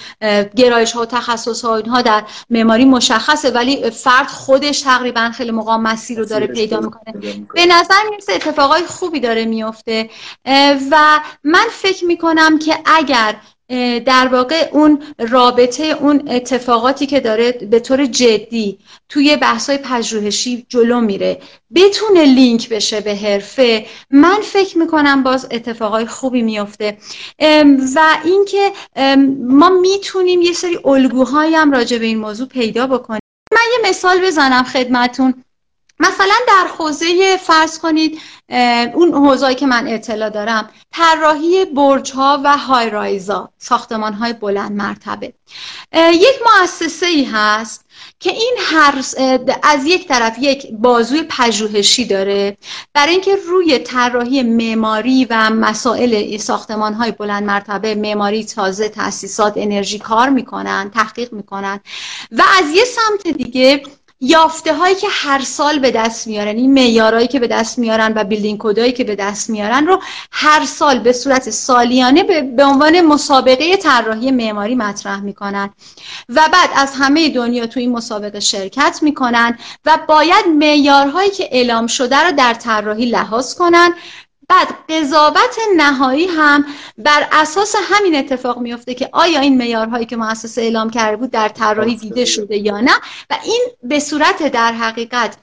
[0.57, 3.51] گرایش ها و تخصص ها اینها در معماری مشخصه.
[3.51, 7.13] ولی فرد خودش تقریبا خیلی موقع مسیر رو داره پیدا می‌کنه.
[7.55, 10.11] به نظر می‌رسه اتفاقای خوبی داره میفته
[10.91, 13.37] و من فکر می‌کنم که اگر
[14.07, 21.01] در واقع اون رابطه اون اتفاقاتی که داره به طور جدی توی بحث‌های پژوهشی جلو
[21.01, 21.41] میره.
[21.75, 23.87] بتونه لینک بشه به حرفه.
[24.11, 26.99] من فکر می‌کنم باز اتفاقای خوبی میفته
[27.95, 28.73] و اینکه
[29.39, 33.21] ما می‌تونیم یه سری الگوهایی هم راجع به این موضوع پیدا بکنیم.
[33.53, 35.45] من یه مثال بزنم خدمتون.
[36.03, 38.21] مثلا در حوزه فرض کنید
[38.95, 44.73] اون حوزه‌ای که من اطلاع دارم طراحی برج ها و های رایزا ساختمان های بلند
[44.73, 45.33] مرتبه.
[46.13, 47.85] یک مؤسسه ای هست
[48.21, 49.05] که این هر
[49.63, 52.57] از یک طرف یک بازوی پژوهشی داره
[52.95, 59.99] برای اینکه روی طراحی معماری و مسائل ساختمان های بلند مرتبه معماری تازه تاسیسات انرژی
[59.99, 61.81] کار می‌کنن تحقیق می‌کنن.
[62.33, 63.83] و از یه سمت دیگه
[64.25, 68.25] یافته هایی که هر سال به دست میارن این معیارهایی که به دست میارن و
[68.25, 70.03] بیلدینگ کدایی که به دست میارن رو
[70.33, 75.71] هر سال به صورت سالیانه به عنوان مسابقه طراحی معماری مطرح می‌کنن.
[76.29, 81.87] و بعد از همه دنیا تو این مسابقه شرکت می‌کنن و باید معیارهایی که اعلام
[81.87, 83.95] شده رو در طراحی لحاظ کنن
[84.49, 86.65] بعد قضاوت نهایی هم
[86.99, 91.49] بر اساس همین اتفاق میفته که آیا این معیارهایی که مؤسسه اعلام کرده بود در
[91.49, 92.95] طراحی دیده شده یا نه؟
[93.31, 95.37] و این به صورت در حقیقت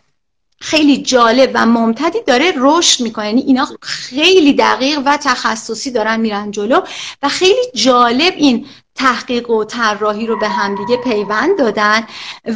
[0.61, 3.25] خیلی جالب و ممتدی داره رشد می‌کنه.
[3.25, 6.81] یعنی اینا خیلی دقیق و تخصصی دارن میرن جلو
[7.23, 8.65] و خیلی جالب این
[8.99, 12.07] تحقیق و طراحی رو به همدیگه پیوند دادن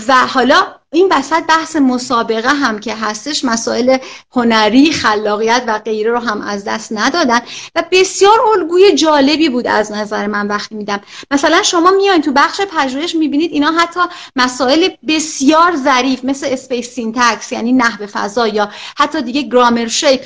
[0.07, 3.97] و حالا این وسط بحث مسابقه هم که هستش مسائل
[4.31, 7.39] هنری خلاقیت و غیره رو هم از دست ندادن
[7.75, 12.61] و بسیار الگوی جالبی بود از نظر من وقتی میدم مثلا شما میایین تو بخش
[12.61, 13.99] پژوهش می‌بینید اینا حتی
[14.35, 20.21] مسائل بسیار ظریف مثل space syntax یعنی نحو فضا یا حتی دیگه grammar shape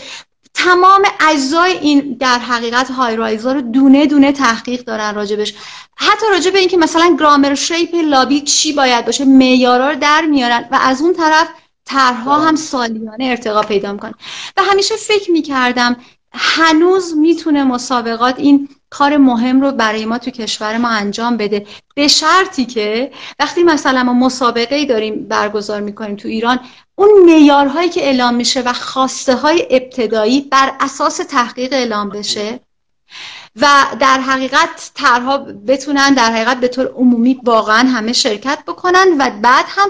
[0.58, 5.54] تمام اجزای این در حقیقت high-rise ا رو دونه دونه تحقیق دارن راجبش.
[5.96, 10.70] حتی راجب به اینکه مثلا grammar shape لابی چی باید باشه معیارا رو در میارن
[10.72, 11.48] و از اون طرف
[11.86, 14.14] طرحها هم سالیانه ارتقا پیدا می‌کنن.
[14.58, 15.96] و همیشه فکر می‌کردم
[16.34, 21.68] هنوز می‌تونه مسابقات این کار مهم رو برای ما تو کشور ما انجام بده.
[21.96, 26.60] به شرطی که وقتی مثلا ما مسابقه ای داریم برگزار می‌کنیم تو ایران
[26.96, 32.60] اون میارهایی که اعلام میشه و خواسته های ابتدایی بر اساس تحقیق اعلام بشه
[33.62, 33.68] و
[34.00, 39.66] در حقیقت طرها بتونن در حقیقت به طور عمومی واقعا همه شرکت بکنن و بعد
[39.68, 39.90] هم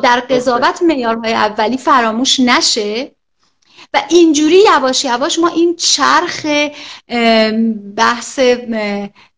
[0.00, 3.12] در قضاوت معیارهای اولی فراموش نشه.
[3.94, 6.46] و اینجوری یواش یواش ما این چرخ
[7.96, 8.38] بحث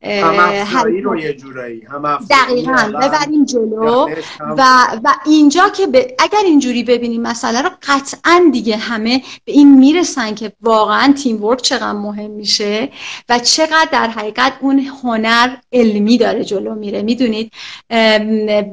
[0.05, 1.83] هم رو یه جورایی
[2.31, 4.09] دقیقا ببریم جلو
[4.41, 4.63] و,
[5.05, 5.89] و اینجا که
[6.19, 11.63] اگر اینجوری ببینیم مسئله رو قطعا دیگه همه به این می‌رسن که واقعا تیم ورک
[11.63, 12.89] چقدر مهم میشه
[13.29, 17.03] و چقدر در حقیقت اون هنر علمی داره جلو میره.
[17.03, 17.53] می‌دونید؟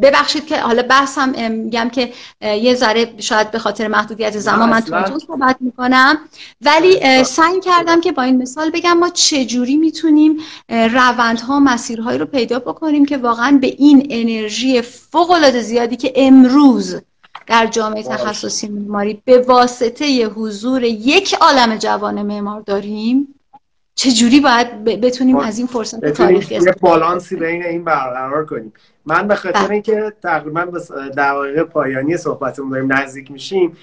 [0.01, 5.19] ببخشید که حالا بحثم میگم که یه ذره شاید به خاطر محدودیت زمان من تونتون
[5.19, 6.17] صحبت می‌کنم.
[6.61, 10.37] ولی سعی کردم که با این مثال بگم ما چجوری می‌تونیم
[11.19, 17.01] روندها مسیرهایی رو پیدا بکنیم که واقعا به این انرژی فوق العاده زیادی که امروز
[17.47, 23.35] در جامعه تخصصی معماری به واسطه حضور یک عالم جوان معمار داریم
[23.95, 28.73] چجوری باید بتونیم از این فرصت تاریخی یه بالانسی بین این برقرار کنیم.
[29.05, 29.71] من به خاطر بله.
[29.71, 30.79] اینکه تقریبا به
[31.17, 33.77] دقایق پایانی صحبتمون داریم نزدیک میشیم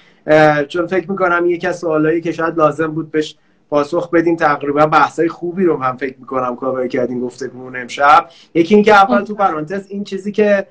[0.69, 3.37] چون فکر می‌کنم یکی از سوالایی که شاید لازم بود بهش
[3.71, 8.95] پاسخ بدیم تقریبا بحثای خوبی رو من فکر می‌کنم کاور کردیم گفتگومون امشب یکی اینکه
[8.95, 10.67] اول تو پرانتز این چیزی که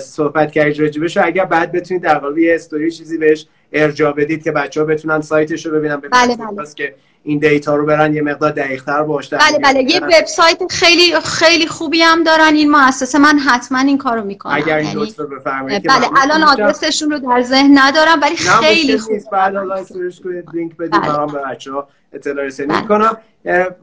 [0.00, 4.80] صحبت کردید راجبش اگر بعد بتونید در یه استوری چیزی بهش ارجاع بدید که بچه
[4.80, 6.66] ها بتونن سایتش رو ببینن بله بله.
[6.76, 9.82] که این دیتا رو برن یه مقدار دقیق‌تر باشه بله بله.
[9.82, 12.54] یه وبسایت خیلی خیلی خوبی هم دارن.
[12.54, 14.54] این مؤسسه من حتما این کارو می‌کنم.
[14.54, 15.14] اگر این یعنی...
[15.36, 19.18] بفرمایید بله الان آدرسشون رو در ذهن ندارم ولی خیلی خوب.
[19.32, 20.90] بعد الان سرچ کنید لینک بدید.
[20.90, 21.00] بله.
[21.00, 22.80] برام به بچه‌ها اطلاع رسانی بله.
[22.80, 23.16] می‌کنم.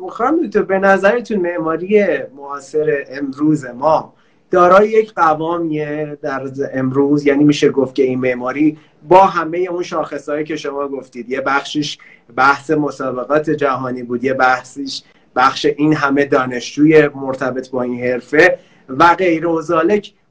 [0.10, 2.06] خانم به نظرتون معماری
[2.38, 4.14] معاصر امروز ما
[4.52, 6.42] دارای یک قوامیه در
[6.74, 8.78] امروز؟ یعنی میشه گفت که این معماری
[9.08, 11.30] با همه اون شاخصهایی که شما گفتید.
[11.30, 11.98] یه بخشش
[12.36, 15.04] بحث مسابقات جهانی بود یه بحثش
[15.36, 19.62] بخش این همه دانشجوی مرتبط با این حرفه و غیر و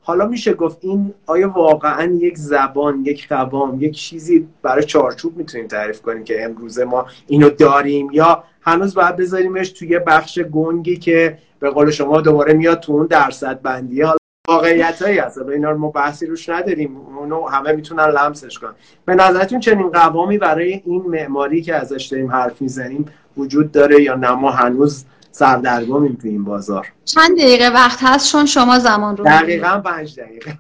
[0.01, 5.67] حالا میشه گفت این آیا واقعا یک زبان یک قوام یک چیزی برای چارچوب می‌تونیم
[5.67, 11.39] تعریف کنیم که امروزه ما اینو داریم یا هنوز باید بذاریمش توی بخش گنگی که
[11.61, 14.17] به قول شما دوباره میاد تو اون درصد بندی حالا
[14.49, 16.97] واقعیت هایی هست اینا رو ما بحثی روش نداریم.
[17.33, 18.75] اونو همه می‌تونن لمسش کنن.
[19.05, 23.07] به نظرتون چنین قوامی برای این معماری که ازش داریم حرف می‌زنیم
[23.37, 26.93] وجود داره یا نه؟ ما هنوز سردرگمیم تو این بازار.
[27.05, 30.59] چند دقیقه وقت هست؟ چون شما زمان رو دقیقا پنج دقیقه.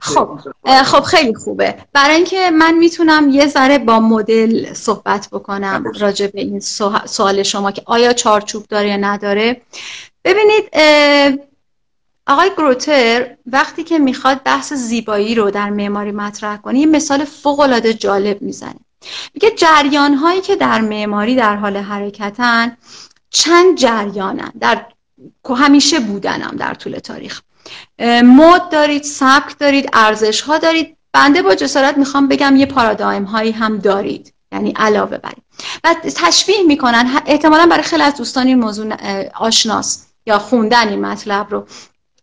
[0.00, 0.38] خب
[0.84, 1.74] خب خیلی خوبه.
[1.92, 6.60] برای اینکه من می‌تونم یه ذره با مدل صحبت بکنم راجع به این
[7.06, 9.60] سوال شما که آیا چارچوب داره یا نداره.
[10.24, 10.70] ببینید
[12.26, 17.60] آقای گروتر وقتی که می‌خواد بحث زیبایی رو در معماری مطرح کنه یه مثال فوق
[17.60, 18.80] العاده جالب می‌زنه.
[19.34, 22.76] میگه جریان هایی که در معماری در حال حرکتن
[23.30, 24.52] چند جریانن.
[24.60, 24.86] در
[25.56, 27.40] همیشه بودنم در طول تاریخ.
[28.24, 30.96] مد دارید سبک دارید ارزش ها دارید.
[31.12, 34.34] بنده با جسارت می‌خوام بگم یه پارادایم هایی هم دارید.
[34.52, 35.32] یعنی علاوه بر
[35.84, 38.94] و تشبیه می‌کنن احتمالا برای خیلی از دوستان این موضوع
[39.34, 41.66] آشناس یا خوندن این مطلب رو.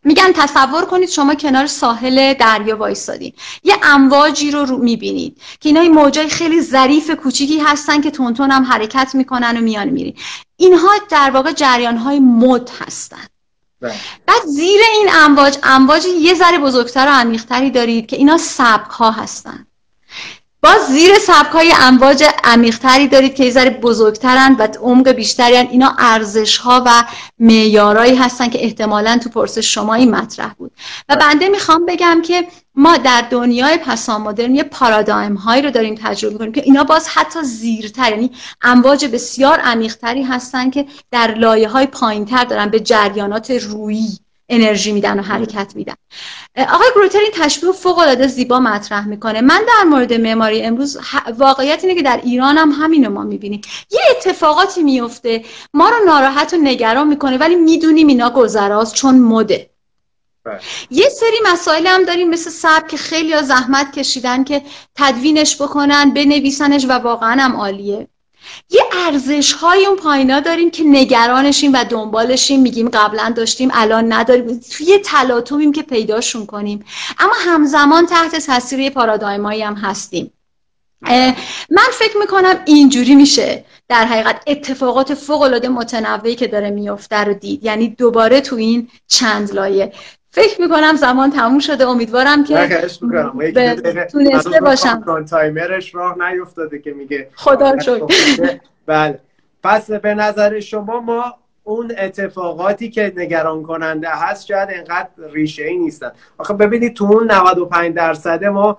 [0.03, 3.33] میگن تصور کنید شما کنار ساحل دریا وایستادین.
[3.63, 8.63] یه امواجی رو, رو می‌بینید که اینا موجای خیلی ظریف کوچیکی هستن که تونتون هم
[8.63, 10.15] حرکت می‌کنن و میان میرین.
[10.57, 13.25] اینها در واقع جریان های مد هستن.
[13.81, 13.93] بله.
[14.25, 19.11] بعد زیر این امواج امواج یه ذره بزرگتر و عمیقتری دارید که اینا سبک ها
[19.11, 19.67] هستن.
[20.63, 25.67] باز زیر سبک های امواج عمیقتری دارید که ذره بزرگترن و عمق بیشتری هن.
[25.67, 27.03] اینا ارزش ها و
[27.39, 30.71] معیارایی هستن که احتمالا تو پرسش شما این مطرح بود.
[31.09, 35.95] و بنده می‌خوام بگم که ما در دنیای پسان مدرن یه پارادایم هایی رو داریم
[36.03, 38.31] تجربه کنیم که اینا باز حتی زیرتر یعنی
[38.61, 44.19] امواج بسیار عمیقتری هستن که در لایه های پایینتر دارن به جریانات رویی.
[44.51, 45.93] انرژی میدن و حرکت میدن.
[46.57, 49.41] آقای گروتر این تشبیه فوق العاده زیبا مطرح می‌کنه.
[49.41, 50.97] من در مورد معماری امروز
[51.37, 53.61] واقعیت اینه که در ایران هم همینو ما می‌بینیم.
[53.91, 55.43] یه اتفاقاتی میفته
[55.73, 59.69] ما رو ناراحت و نگران می‌کنه ولی می‌دونیم اینا گذراست چون مده.
[60.43, 60.59] بله.
[60.89, 64.61] یه سری مسائل هم داریم مثل سب که خیلی زحمت کشیدن که
[64.95, 68.07] تدوینش بکنن بنویسنش و واقعا هم عالیه.
[68.69, 74.59] یه ارزش های اون پایینا داریم که نگرانشیم و دنبالشیم میگیم قبلا داشتیم الان نداریم.
[74.59, 76.85] توی تلاطمیم که پیداشون کنیم.
[77.19, 80.33] اما همزمان تحت تاثیر پارادایمایی هم هستیم.
[81.69, 87.33] من فکر می‌کنم اینجوری میشه در حقیقت اتفاقات فوق العاده متنوعی که داره میفته رو
[87.33, 87.63] دید.
[87.65, 89.93] یعنی دوباره تو این چند لایه.
[90.31, 91.87] فکر می‌کنم زمان تموم شده.
[91.87, 92.87] امیدوارم که
[94.11, 95.25] تونسته باشم.
[95.29, 98.09] تایمرش راه نیفتاده که میگه خدا شد
[98.85, 99.19] بله.
[99.63, 105.77] پس به نظر شما ما اون اتفاقاتی که نگران کننده هست شاید انقدر ریشه ای
[105.77, 106.11] نیستن.
[106.37, 108.77] آخه ببینید تو اون 95 درصد ما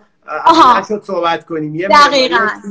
[0.81, 1.75] نشد صحبت کنیم.
[1.75, 1.89] یه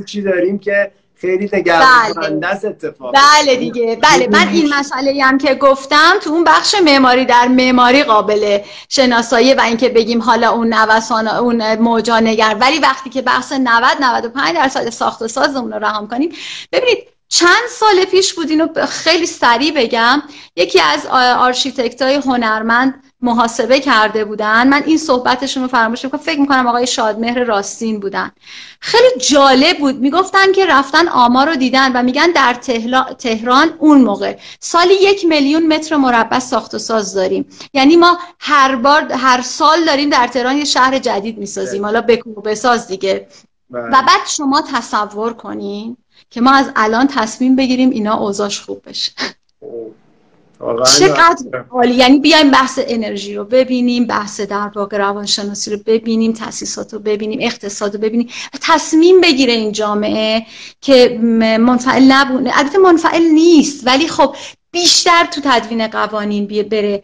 [0.06, 0.92] چی داریم که
[1.22, 2.66] خیلی نگران بله.
[2.66, 7.48] اتفاق بله دیگه بله من این مسئله هم که گفتم تو اون بخش معماری در
[7.48, 8.60] معماری قابل
[8.90, 13.98] شناسایی و اینکه بگیم حالا اون نوسان اون موجا نگر ولی وقتی که بحث 90
[14.02, 16.32] 95 درصد ساخت و سازمون رو رها کنیم
[16.72, 20.24] ببینید چند سال پیش بود اینو خیلی سریع بگم
[20.56, 21.06] یکی از
[21.38, 24.68] architect های هنرمند محاسبه کرده بودن.
[24.68, 28.32] من این صحبتشون رو فراموش می‌کنم فکر می‌کنم آقای شادمهر راستین بودن.
[28.80, 30.00] خیلی جالب بود.
[30.00, 32.54] می‌گفتن که رفتن آمار رو دیدن و میگن در
[33.18, 37.46] تهران اون موقع سالی یک میلیون متر مربع ساخت و ساز داریم.
[37.74, 41.86] یعنی ما هر بار هر سال داریم در تهران یه شهر جدید می‌سازیم.
[41.86, 43.28] حالا بکن و بساز دیگه.
[43.70, 43.88] بله.
[43.88, 45.98] و بعد شما تصور کنین
[46.30, 49.12] که ما از الان تصمیم بگیریم اینا اوضاش خوب بشه.
[51.00, 51.94] چقدر عالی.
[51.94, 57.40] یعنی بیایم بحث انرژی رو ببینیم بحث در واقع روانشناسی رو ببینیم تاسیسات رو ببینیم
[57.42, 58.30] اقتصاد رو ببینیم
[58.62, 60.46] تصمیم بگیره این جامعه
[60.82, 61.20] که
[61.60, 62.52] منفعل نبونه.
[62.54, 64.36] البته منفعل نیست ولی خب
[64.72, 67.04] بیشتر تو تدوین قوانین بره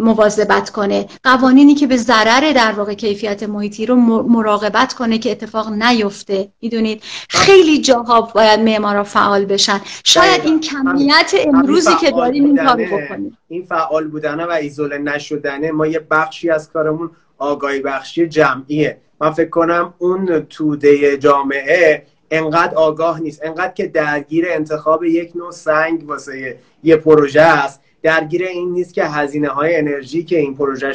[0.00, 1.06] مواظبت کنه.
[1.24, 6.48] قوانینی که به ضرر در واقع کیفیت محیطی رو مراقبت کنه که اتفاق نیفته.
[6.62, 9.80] می‌دونید؟ خیلی جاها باید معمارا فعال بشن.
[10.04, 13.38] شاید این کمیت امروزی که داریم این کارو بکنیم.
[13.48, 15.70] این فعال بودنه و ایزوله نشدنه.
[15.70, 18.98] ما یه بخشی از کارمون آگاهی بخشی جمعیه.
[19.20, 25.50] من فکر کنم اون توده جامعه انقدر آگاه نیست انقدر که درگیر انتخاب یک نوع
[25.50, 27.80] سنگ واسه یه پروژه است.
[28.02, 30.92] درگیر این نیست که هزینه های انرژی که این پروژه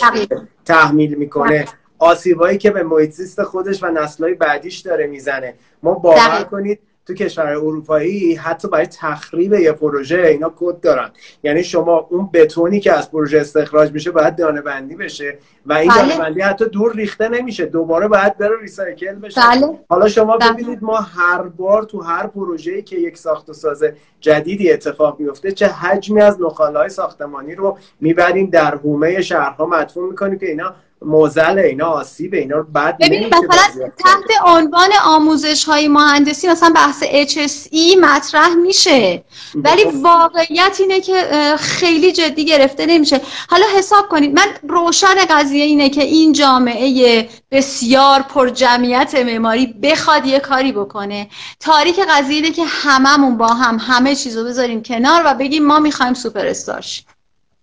[0.65, 1.15] تحمیل.
[1.15, 1.65] می‌کنه
[1.99, 5.53] آسیبایی که به محیط خودش و نسلهای بعدیش داره می‌زنه.
[5.83, 11.11] ما باور کنید تو کشور اروپایی حتی برای تخریب یه پروژه اینا کد دارن
[11.43, 15.91] یعنی شما اون بتونی که از پروژه استخراج میشه باید دانه بندی بشه و این
[15.91, 16.01] بله.
[16.01, 19.79] دانه بندی حتی دور ریخته نمیشه دوباره باید بره ریسایکل بشه بله.
[19.89, 20.51] حالا شما بله.
[20.51, 23.83] ببینید ما هر بار تو هر پروژه‌ای که یک ساخت و ساز
[24.19, 26.37] جدیدی اتفاق میفته چه حجمی از
[26.75, 30.73] های ساختمانی رو می‌بریم در حومه شهرها مدفون می‌کنیم که اینا
[31.05, 37.03] موزل اینا آسیب اینا رو بعد ببینید مثلا تحت عنوان آموزش های مهندسی مثلا بحث
[37.03, 39.23] HSE مطرح میشه.
[39.55, 41.13] ولی واقعیت اینه که
[41.59, 43.21] خیلی جدی گرفته نمیشه.
[43.49, 50.25] حالا حساب کنید من روشن قضیه اینه که این جامعه بسیار پر جمعیت معماری بخواد
[50.25, 51.27] یه کاری بکنه.
[51.59, 56.13] تاریک قضیه اینه که هممون با هم همه چیزو بذاریم کنار و بگیم ما می‌خوایم
[56.13, 56.85] سوپر استار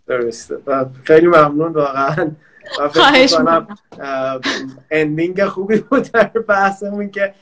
[0.07, 0.57] درسته.
[1.05, 2.31] خیلی ممنون واقعا.
[2.93, 3.35] خواهش
[4.91, 7.35] ending خوبی بود در بحثمون که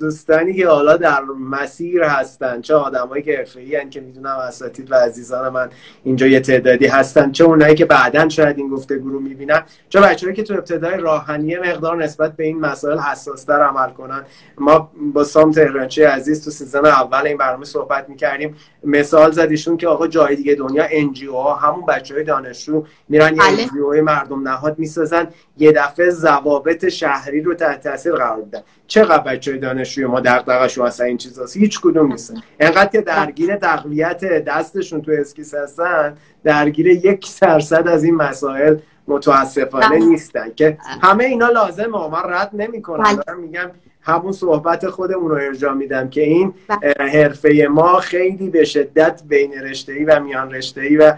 [0.00, 5.52] دوستانی که حالا در مسیر هستن چه آدمایی که حرفه‌ای که می‌دونم اساتید و عزیزان
[5.52, 5.70] من
[6.04, 10.34] اینجا یه تعدادی هستن چه اونایی که بعدا شاید این گفتگو رو می‌بینن چه بچه‌ای
[10.34, 14.24] که تو ابتدای راهن یه مقدار نسبت به این مسائل حساستر عمل کنن
[14.58, 19.88] ما با سام تهرانچی عزیز تو season اول این برنامه صحبت می‌کردیم مثال زدیشون که
[19.88, 20.86] آقا جای دیگه دنیا
[21.32, 24.00] ها همون بچه های دانشجو میرن یه بله.
[24.00, 25.28] مردم نهاد می‌سازن
[25.58, 31.06] یه دفعه ضوابط شهری رو تحت تاثیر قرار میدن چقدر بچه دانشجوی ما دغدغه‌شون اصلا
[31.06, 37.40] این چیزاست هیچ کدوم نیستن انقدر که درگیر تقویت دستشون تو اسکیس هستن درگیر یک
[37.40, 38.76] درصد از این مسائل
[39.08, 39.98] متاسفانه بله.
[39.98, 43.36] نیستن که همه اینا لازمه من رد نمی‌کنم بله.
[43.36, 43.70] میگم
[44.02, 46.94] همون صحبت خودمون رو ارجاع میدم که این بله.
[46.98, 49.54] حرفه ما خیلی به شدت بین
[49.88, 51.12] ای و میان ای و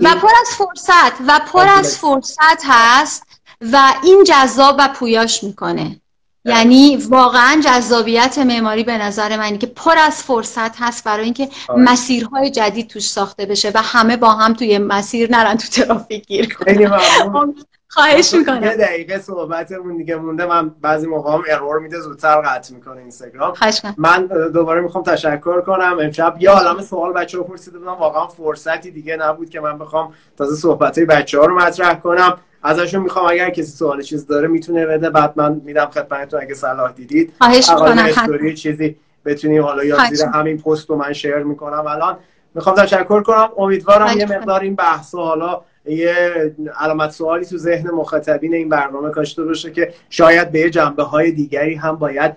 [0.00, 3.27] و پر از فرصت و پر از فرصت هست
[3.60, 6.00] و این جذاب و پویاش می‌کنه.
[6.44, 11.82] یعنی واقعا جذابیت معماری به نظر من که پر از فرصت هست برای اینکه آره.
[11.82, 16.54] مسیرهای جدید توش ساخته بشه و همه با هم توی مسیر نرن تو ترافیک گیر
[16.54, 17.54] کنن.
[17.90, 18.62] خواهش می‌کنم.
[18.62, 20.46] یه دقیقه صحبتمون دیگه مونده.
[20.46, 23.54] من بعضی موقع هم ارور میده زودتر قطع می‌کنه اینستاگرام.
[23.96, 25.98] من دوباره می‌خوام تشکر کنم.
[26.02, 30.14] امشب یه عالم سوال بچه ها پرسیده بودم واقعا فرصتی دیگه نبود که من بخوام
[30.38, 32.38] تازه صحبت های بچه ها رو مطرح کنم.
[32.62, 35.10] ازشون می‌خوام اگر کسی سوال چیز داره می‌تونه بده.
[35.10, 37.32] بعد من میدم خدمتتون اگه صلاح دیدید.
[37.38, 37.70] خواهش
[38.54, 41.86] چیزی بتونیم حالا یا زیر همین پست رو من شیر می‌کنم.
[41.86, 42.16] الان
[42.54, 43.48] می‌خوام تشکر کنم.
[43.58, 46.14] امیدوارم یه مقدار این بحث حالا یه
[46.80, 51.74] علامت سوالی تو ذهن مخاطبین این برنامه کاشته باشه که شاید به جنبه های دیگری
[51.74, 52.36] هم باید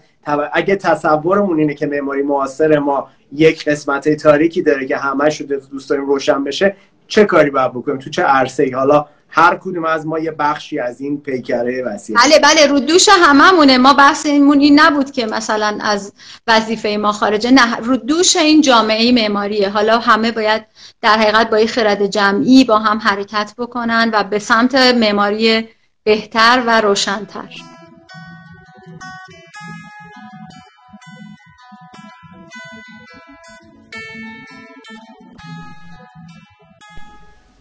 [0.54, 5.90] اگه تصورمون اینه که معماری معاصر ما یک قسمت تاریکی داره که همه شده دوست
[5.90, 6.76] داریم روشن بشه
[7.08, 10.80] چه کاری باید بکنیم؟ تو چه عرصه ای حالا هر کدوم از ما یه بخشی
[10.80, 13.78] از این پیکره وسیع بله بله رو دوش هممونه.
[13.78, 16.14] ما بحث اینمون این نبود که مثلا از
[16.48, 17.52] وظیفه ما خارجه.
[17.52, 19.70] نه رو دوش این جامعه معماریه.
[19.70, 20.66] حالا همه باید
[21.02, 25.68] در حقیقت با خرد جمعی با هم حرکت بکنن و به سمت معماری
[26.04, 27.50] بهتر و روشنتر.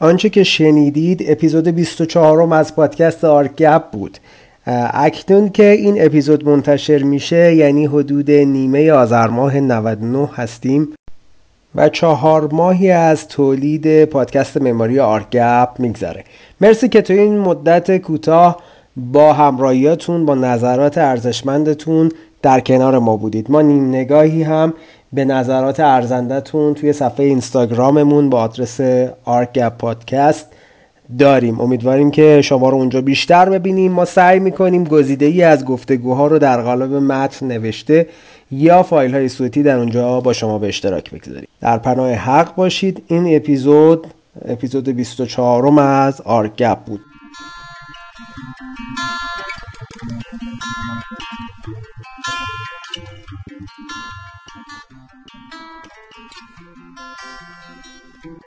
[0.01, 4.19] آنچه که شنیدید اپیزود 24 م از پادکست آرگپ بود.
[4.67, 10.89] اکنون که این اپیزود منتشر میشه یعنی حدود نیمه آذر ماه 99 هستیم
[11.75, 16.25] و چهار ماهی از تولید پادکست مماری آرگپ میگذره.
[16.61, 18.63] مرسی که تو این مدت کوتاه
[18.97, 22.11] با همراهیاتون با نظرات ارزشمندتون
[22.43, 23.51] در کنار ما بودید.
[23.51, 24.75] ما نیم نگاهی هم
[25.13, 28.81] به نظرات ارزندتون توی صفحه اینستاگراممون با آدرس
[29.25, 30.47] آرگپ پادکست
[31.19, 31.61] داریم.
[31.61, 33.93] امیدواریم که شما رو اونجا بیشتر ببینیم.
[33.93, 38.07] ما سعی می‌کنیم گزیده ای از گفتگوها رو در قالب متن نوشته
[38.51, 41.49] یا فایل های صوتی در اونجا با شما به اشتراک بگذاریم.
[41.61, 43.03] در پناه حق باشید.
[43.07, 44.07] این اپیزود
[44.49, 47.01] اپیزود 24 از آرگپ بود.
[54.53, 54.59] う
[58.29, 58.31] ん。